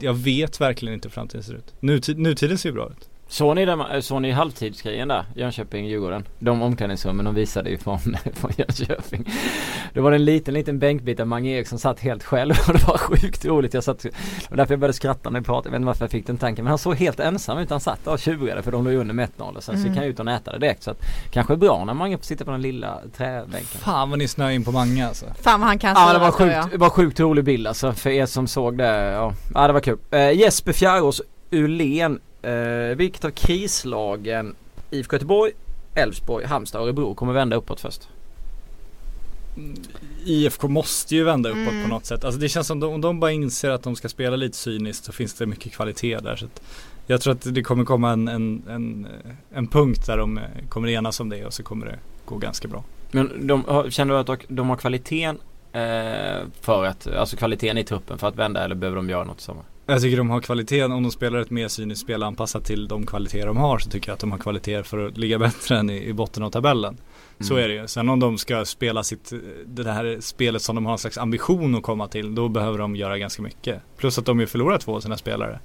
[0.00, 1.74] jag vet verkligen inte hur framtiden ser ut.
[1.80, 3.08] Nutid, nutiden ser ju bra ut.
[3.30, 5.24] Såg ni, den, såg ni halvtidsgrejen där?
[5.34, 6.24] Jönköping-Djurgården?
[6.38, 7.98] De omklädningsrummen de visade ju från,
[8.34, 9.30] från Jönköping.
[9.94, 12.98] Det var en liten, liten bänkbit där Mange Eriksson satt helt själv och det var
[12.98, 13.74] sjukt roligt.
[13.74, 14.04] Jag satt,
[14.50, 15.66] var därför jag började skratta när vi pratade.
[15.68, 16.64] Jag vet inte varför jag fick den tanken.
[16.64, 17.70] Men han såg helt ensam ut.
[17.70, 19.88] Han satt där och tjurade för de låg under med 1-0 och sen så Mm.
[19.88, 20.82] gick han ut och nätade direkt.
[20.82, 20.98] Så att
[21.30, 23.80] kanske är bra när Mange får sitta på den lilla träbänken.
[23.80, 25.26] Fan vad ni snöar in på Mange alltså.
[25.42, 26.62] Fan vad han kan Ja det var tror jag.
[26.62, 28.96] sjukt, det var sjukt rolig bild alltså för er som såg det.
[29.12, 29.98] Ja, ja det var kul.
[30.10, 32.20] Eh, Jesper Fjärås Ulén.
[32.42, 34.54] Eh, vilket av krislagen
[34.90, 35.52] IFK Göteborg,
[35.94, 38.08] Elfsborg, Halmstad och Örebro kommer vända uppåt först?
[40.24, 41.82] IFK måste ju vända uppåt Mm.
[41.82, 42.24] på något sätt.
[42.24, 45.04] Alltså det känns som de, om de bara inser att de ska spela lite cyniskt
[45.04, 46.36] så finns det mycket kvalitet där.
[46.36, 46.62] Så att
[47.06, 49.06] jag tror att det kommer komma en, en, en,
[49.52, 52.68] en punkt där de eh, kommer enas om det och så kommer det gå ganska
[52.68, 52.84] bra.
[53.10, 55.38] Men de, känner du att de har kvaliteten
[55.72, 59.40] eh, för att, alltså kvaliteten i truppen för att vända eller behöver de göra något
[59.40, 59.60] samma?
[59.90, 63.06] Jag tycker de har kvaliteten, om de spelar ett mer cyniskt spel anpassat till de
[63.06, 65.90] kvaliteter de har så tycker jag att de har kvaliteter för att ligga bättre än
[65.90, 66.96] i, i botten av tabellen.
[67.40, 67.64] Så Mm.
[67.64, 67.86] är det ju.
[67.88, 69.32] Sen om de ska spela sitt,
[69.66, 72.96] det här spelet som de har en slags ambition att komma till, då behöver de
[72.96, 73.82] göra ganska mycket.
[73.96, 75.60] Plus att de ju förlorat två av sina spelare.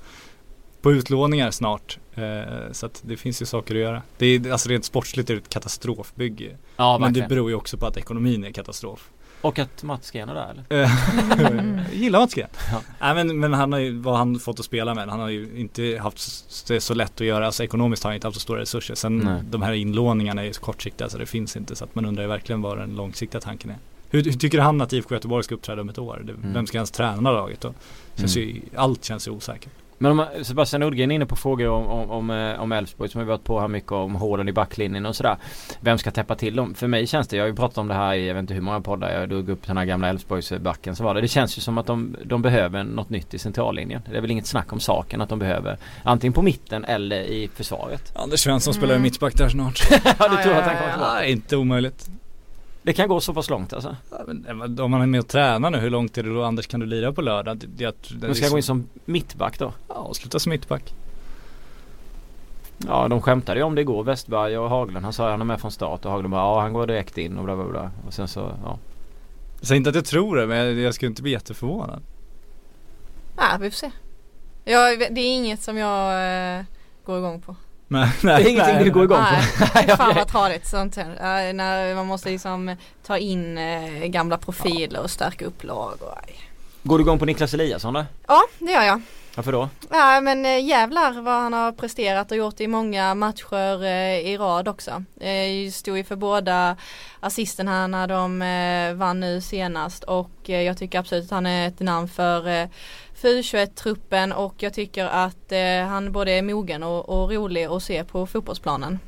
[0.81, 1.97] på utlåningar snart.
[2.15, 4.01] Eh, så att det finns ju saker att göra.
[4.17, 6.57] Det är, alltså rent sportsligt är det ett katastrofbygge.
[6.77, 9.09] Ja, Men det beror ju också på att ekonomin är katastrof.
[9.43, 10.83] Och att Mats Green är där eller?
[10.83, 12.47] Eh, gillar Mats Green.
[12.71, 12.81] Ja.
[13.01, 15.09] Nej men, men han har ju, vad han fått att spela med.
[15.09, 16.21] Han har ju inte haft
[16.67, 17.45] det så lätt att göra.
[17.45, 18.95] Alltså ekonomiskt har han inte haft så stora resurser.
[18.95, 19.41] Sen Nej.
[19.49, 21.75] de här inlåningarna är ju så kortsiktiga så det finns inte.
[21.75, 23.77] Så att man undrar ju verkligen vad den långsiktiga tanken är.
[24.09, 26.21] Hur, hur tycker han att IFK Göteborg ska uppträda om ett år?
[26.23, 26.53] Det, Mm.
[26.53, 27.73] Vem ska ens träna laget då?
[28.15, 28.49] Känns Mm.
[28.49, 29.71] ju, allt känns ju osäkert.
[30.03, 33.21] Men om, Sebastian Nordgren är inne på frågor om, om, om, eh, om Elfsborg som
[33.21, 35.37] vi varit på här mycket om hålen i backlinjen och sådär.
[35.81, 36.73] Vem ska täppa till dem?
[36.73, 38.53] För mig känns det, jag har ju pratat om det här i jag vet inte
[38.53, 41.21] hur många poddar, jag drog upp den här gamla Elfsborgsbacken som var det.
[41.21, 44.01] Det känns ju som att de, de behöver något nytt i centrallinjen.
[44.11, 47.49] Det är väl inget snack om saken att de behöver antingen på mitten eller i
[47.55, 48.13] försvaret.
[48.15, 48.81] Anders Svensson Mm.
[48.81, 49.79] spelar ju mittback där snart.
[49.91, 51.13] ja du tror att han kommer tillbaka?
[51.13, 52.09] Nej, inte omöjligt.
[52.83, 53.95] Det kan gå så pass långt alltså?
[54.11, 54.17] Ja,
[54.53, 56.79] men, om man är med och tränar nu, hur långt är det då Anders kan
[56.79, 57.57] du lira på lördag?
[57.57, 59.73] Det, det, det, De ska gå in som mittback då?
[59.87, 60.93] Ja, sluta som mittback.
[62.87, 65.05] Ja de skämtade ju om det igår, Westberg och Haglund.
[65.05, 67.17] Han sa att han är med från start och Haglund bara ja han går direkt
[67.17, 67.91] in och bla bla bla.
[68.07, 68.77] Och sen så ja.
[69.61, 72.01] Säg inte att jag tror det men jag, jag skulle inte bli jätteförvånad.
[73.37, 73.91] Ja, vi får se.
[74.63, 76.11] Jag, det är inget som jag
[76.57, 76.63] eh,
[77.05, 77.55] går igång på.
[77.93, 79.65] Men, Det är ingenting du går igång på?
[79.75, 81.17] Nej, fan vad tradigt sånt här.
[81.19, 82.75] Ja, när man måste liksom
[83.05, 86.35] ta in eh, gamla profiler och stärka upp lag och aj.
[86.83, 88.05] Går du igång på Niklas Eliasson då?
[88.27, 89.01] Ja, det gör jag.
[89.35, 89.69] Varför då?
[89.89, 94.37] Ja men eh, jävlar vad han har presterat och gjort i många matcher eh, i
[94.37, 95.03] rad också.
[95.19, 96.77] Eh, stod ju för båda
[97.19, 101.45] assisten här när de eh, vann nu senast och eh, jag tycker absolut att han
[101.45, 102.69] är ett namn för
[103.23, 107.63] eh, för U21-truppen och jag tycker att eh, han både är mogen och, och rolig
[107.65, 108.99] att se på fotbollsplanen.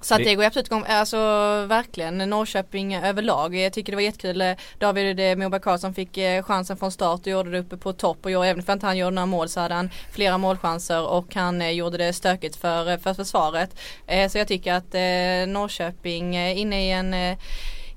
[0.00, 1.16] Så att Det- det går absolut igång, alltså
[1.68, 3.54] verkligen Norrköping överlag.
[3.54, 7.20] Jag tycker det var jättekul, eh, David eh, Moberg Karlsson fick eh, chansen från start
[7.20, 9.48] och gjorde det uppe på topp och gjorde, även för att han gjorde några mål
[9.48, 13.70] så hade han flera målchanser och han gjorde det stökigt för, för försvaret.
[14.30, 14.92] Så jag tycker att
[15.48, 17.36] Norrköping är inne i en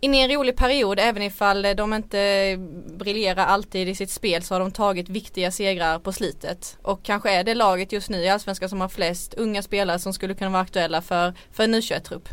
[0.02, 2.56] Inne i en rolig period även ifall de inte
[2.98, 6.78] briljerar alltid i sitt spel så har de tagit viktiga segrar på slutet.
[6.82, 10.14] Och kanske är det laget just nu i Allsvenskan som har flest unga spelare som
[10.14, 12.30] skulle kunna vara aktuella för, för en U21-trupp.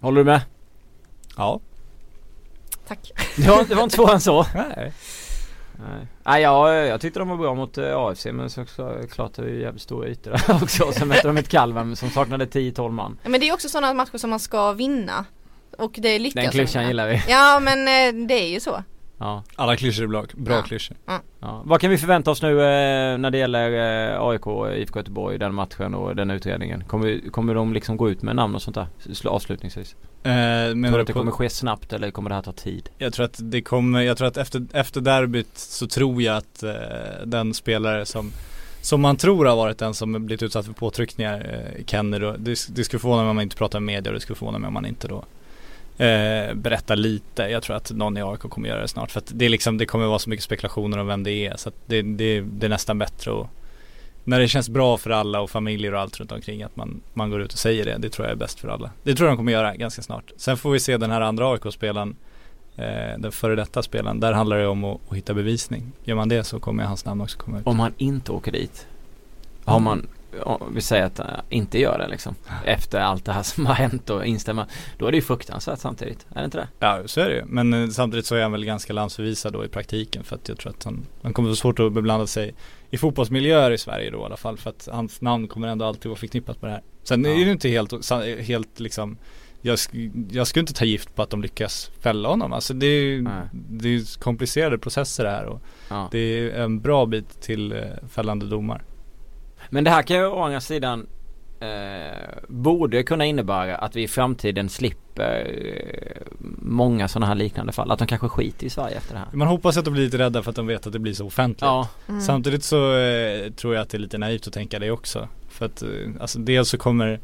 [0.00, 0.40] Håller du med?
[1.36, 1.60] Ja.
[2.88, 3.12] Tack.
[3.36, 4.46] Det var, det var inte svårare än så.
[4.54, 4.92] Nej.
[5.78, 8.64] Nej, Nej jag, jag tyckte de var bra mot eh, AFC men så,
[9.10, 10.92] klart det är ju jävligt stora ytor där också.
[10.92, 13.18] Sen mötte de ett Kalmar som saknade 10-12 man.
[13.24, 15.24] Men det är också sådana matcher som man ska vinna.
[15.78, 17.22] Och det lyckas Den klyschan gillar vi.
[17.28, 18.82] Ja men eh, det är ju så.
[19.18, 20.62] Ja, Alla klyschor är bra, bra Ja.
[20.62, 20.96] klyschor.
[21.40, 21.62] ja.
[21.64, 23.70] Vad kan vi förvänta oss nu eh, när det gäller
[24.12, 24.46] eh, AIK,
[24.82, 26.84] IFK Göteborg, den matchen och den utredningen?
[26.84, 29.96] Kommer, kommer de liksom gå ut med namn och sånt där Sl- avslutningsvis?
[30.22, 32.88] Eh, Tror du att det kommer ske snabbt eller kommer det här ta tid?
[32.98, 36.62] Jag tror att det kommer, jag tror att efter, efter derbyt så tror jag att
[36.62, 36.70] eh,
[37.24, 38.32] den spelare som
[38.80, 42.58] som man tror har varit den som blivit utsatt för påtryckningar, eh, Kenny då, det,
[42.68, 44.68] det skulle förvåna mig om man inte pratar med media och det skulle förvåna mig
[44.68, 45.24] om man inte då
[45.98, 47.42] eh, berätta lite.
[47.42, 49.78] Jag tror att någon i AIK kommer göra det snart för att det är liksom,
[49.78, 52.66] det kommer vara så mycket spekulationer om vem det är så att det, det, det
[52.66, 53.46] är nästan bättre att
[54.24, 57.30] när det känns bra för alla och familjer och allt runt omkring att man, man
[57.30, 57.96] går ut och säger det.
[57.98, 58.90] Det tror jag är bäst för alla.
[59.02, 60.32] Det tror jag de kommer göra ganska snart.
[60.36, 62.16] Sen får vi se den här andra AIK-spelaren
[62.76, 64.20] eh, den före detta spelaren.
[64.20, 65.92] Där handlar det om att, att hitta bevisning.
[66.04, 67.66] Gör man det så kommer hans namn också komma ut.
[67.66, 68.86] Om han inte åker dit?
[69.64, 70.06] Har man,
[70.74, 72.34] vi säger att han inte gör det liksom.
[72.64, 74.66] Efter allt det här som har hänt och instämma.
[74.98, 76.26] Då är det ju fruktansvärt samtidigt.
[76.34, 76.68] Är det inte det?
[76.78, 77.44] Ja så är det ju.
[77.46, 80.24] Men eh, samtidigt så är han väl ganska landsförvisad då i praktiken.
[80.24, 82.54] För att jag tror att han, han kommer få svårt att beblanda sig
[82.90, 84.56] i fotbollsmiljöer i Sverige då i alla fall.
[84.56, 86.82] För att hans namn kommer ändå alltid vara förknippat med det här.
[87.02, 87.30] Sen Ja.
[87.30, 87.92] är det ju inte helt,
[88.40, 89.18] helt liksom
[89.60, 89.78] jag,
[90.30, 92.52] jag skulle inte ta gift på att de lyckas fälla honom.
[92.52, 95.60] Alltså det är ju, det är ju komplicerade processer det här och
[95.90, 96.08] Ja.
[96.12, 97.78] det är en bra bit till eh,
[98.08, 98.82] fällande domar.
[99.70, 101.06] Men det här kan ju å andra sidan
[101.60, 106.22] eh, borde kunna innebära att vi i framtiden slipper eh,
[106.58, 107.90] många sådana här liknande fall.
[107.90, 109.28] Att de kanske skiter i Sverige efter det här.
[109.32, 111.26] Man hoppas att de blir lite rädda för att de vet att det blir så
[111.26, 111.62] offentligt.
[111.62, 112.20] Ja, Mm.
[112.20, 115.28] Samtidigt så eh, tror jag att det är lite naivt att tänka det också.
[115.48, 115.88] För att eh,
[116.20, 117.20] alltså dels så kommer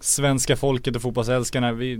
[0.00, 1.98] svenska folket och fotbollsälskarna, vi,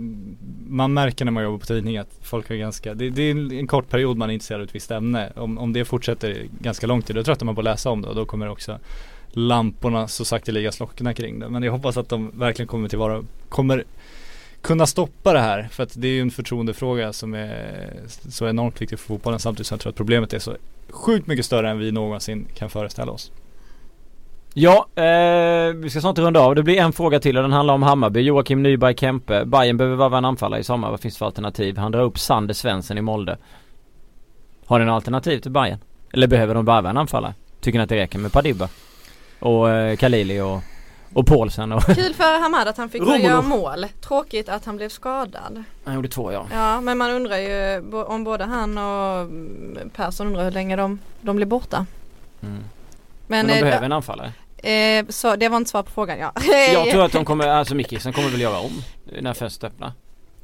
[0.67, 3.67] man märker när man jobbar på tidning att folk har ganska, det, det är en,
[3.67, 5.31] kort period man är intresserad av ett visst ämne.
[5.35, 8.07] Om, om det fortsätter ganska lång tid, då tröttnar man på att läsa om det
[8.07, 8.79] och då kommer också
[9.31, 11.49] lamporna så sakteliga slockna kring det.
[11.49, 13.83] Men jag hoppas att de verkligen kommer till vara, kommer
[14.61, 15.67] kunna stoppa det här.
[15.71, 17.89] För att det är ju en förtroendefråga som är
[18.29, 20.55] så enormt viktig för fotbollen samtidigt som jag tror att problemet är så
[20.89, 23.31] sjukt mycket större än vi någonsin kan föreställa oss.
[24.53, 26.55] ja eh, vi ska snart runda av.
[26.55, 28.21] Det blir en fråga till och den handlar om Hammarby.
[28.21, 29.45] Joakim Nyberg Kempe.
[29.45, 30.91] Bayern behöver varva en anfallare i sommar.
[30.91, 31.77] Vad finns det för alternativ?
[31.77, 33.37] Han drar upp Sander Svensson i Molde.
[34.65, 35.79] Har ni några alternativ till Bayern?
[36.13, 37.33] Eller behöver de varva en anfallare?
[37.59, 38.69] Tycker ni att det räcker med Padiba?
[39.41, 40.59] Och eh, Khalili och,
[41.13, 43.17] och Paulsen och Kul för Hamad att han fick Romulo.
[43.23, 43.85] göra mål.
[44.01, 45.63] Tråkigt att han blev skadad.
[45.83, 46.45] han gjorde två ja.
[46.51, 50.99] Ja men man undrar ju om både han och mm, Persson undrar hur länge de,
[51.21, 51.85] de blir borta.
[52.41, 52.53] Mm.
[53.27, 54.33] Men, Men de eh, behöver en anfallare.
[54.57, 56.31] eh, så det var inte svar på frågan ja.
[56.73, 58.83] Jag tror att de kommer, alltså Mickisen kommer väl göra om
[59.21, 59.91] när fönstret öppnar.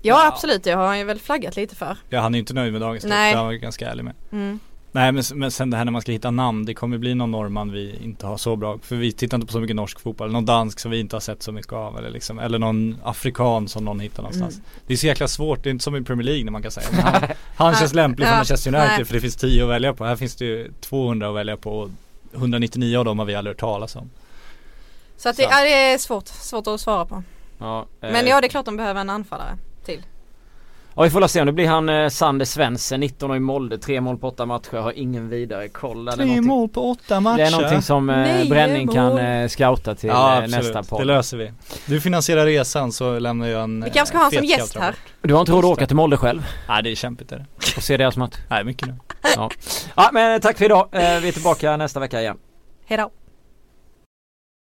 [0.02, 1.98] Ja absolut det har han ju väl flaggat lite för.
[2.10, 3.32] Ja han är ju inte nöjd med dagens Nej.
[3.32, 4.14] det har jag varit ganska ärlig med.
[4.32, 4.60] Mm.
[4.92, 7.32] Nej men, men sen det här när man ska hitta namn, det kommer bli någon
[7.32, 10.32] norrman vi inte har så bra, för vi tittar inte på så mycket norsk fotboll,
[10.32, 13.68] någon dansk som vi inte har sett så mycket av eller liksom, eller någon afrikan
[13.68, 14.56] som någon hittar någonstans.
[14.56, 14.66] Mm.
[14.88, 16.72] Det är så jäkla svårt, det är inte som i Premier League när man kan
[16.72, 17.22] säga, men han,
[17.56, 20.36] han känns lämplig för Manchester United för det finns 10 att välja på, här finns
[20.36, 21.90] det ju 200 att välja på och
[22.34, 24.10] 199 av dem har vi aldrig hört talas om.
[25.18, 25.50] Så att det, Så.
[25.52, 27.24] ja, det är svårt, svårt att svara på.
[27.58, 30.02] Ja, eh, Men ja det är klart de behöver en anfallare till.
[30.98, 33.40] Ja vi får väl se om det blir han eh, Sander Svensson, 19 år i
[33.40, 36.06] Molde, tre mål på åtta matcher, har ingen vidare koll.
[36.06, 37.38] Det är någonting- mål på åtta matcher.
[37.38, 40.88] Det är någonting som eh, Nio Bränning kan eh, scouta till Ja eh, nästa det
[40.88, 41.06] podd.
[41.08, 41.52] löser vi.
[41.86, 44.60] Du finansierar resan så lämnar jag en Vi kanske ska ha eh, honom som fet
[44.60, 44.96] gäst här.
[45.22, 47.46] Du har inte råd att åka till Molde själv Nej det är kämpigt är det.
[47.78, 48.36] och se deras match?
[48.50, 48.96] Nej mycket nu.
[49.96, 50.88] Ja men tack för idag.
[50.92, 52.38] Eh, Vi är tillbaka nästa vecka igen.
[52.88, 53.10] Hejdå.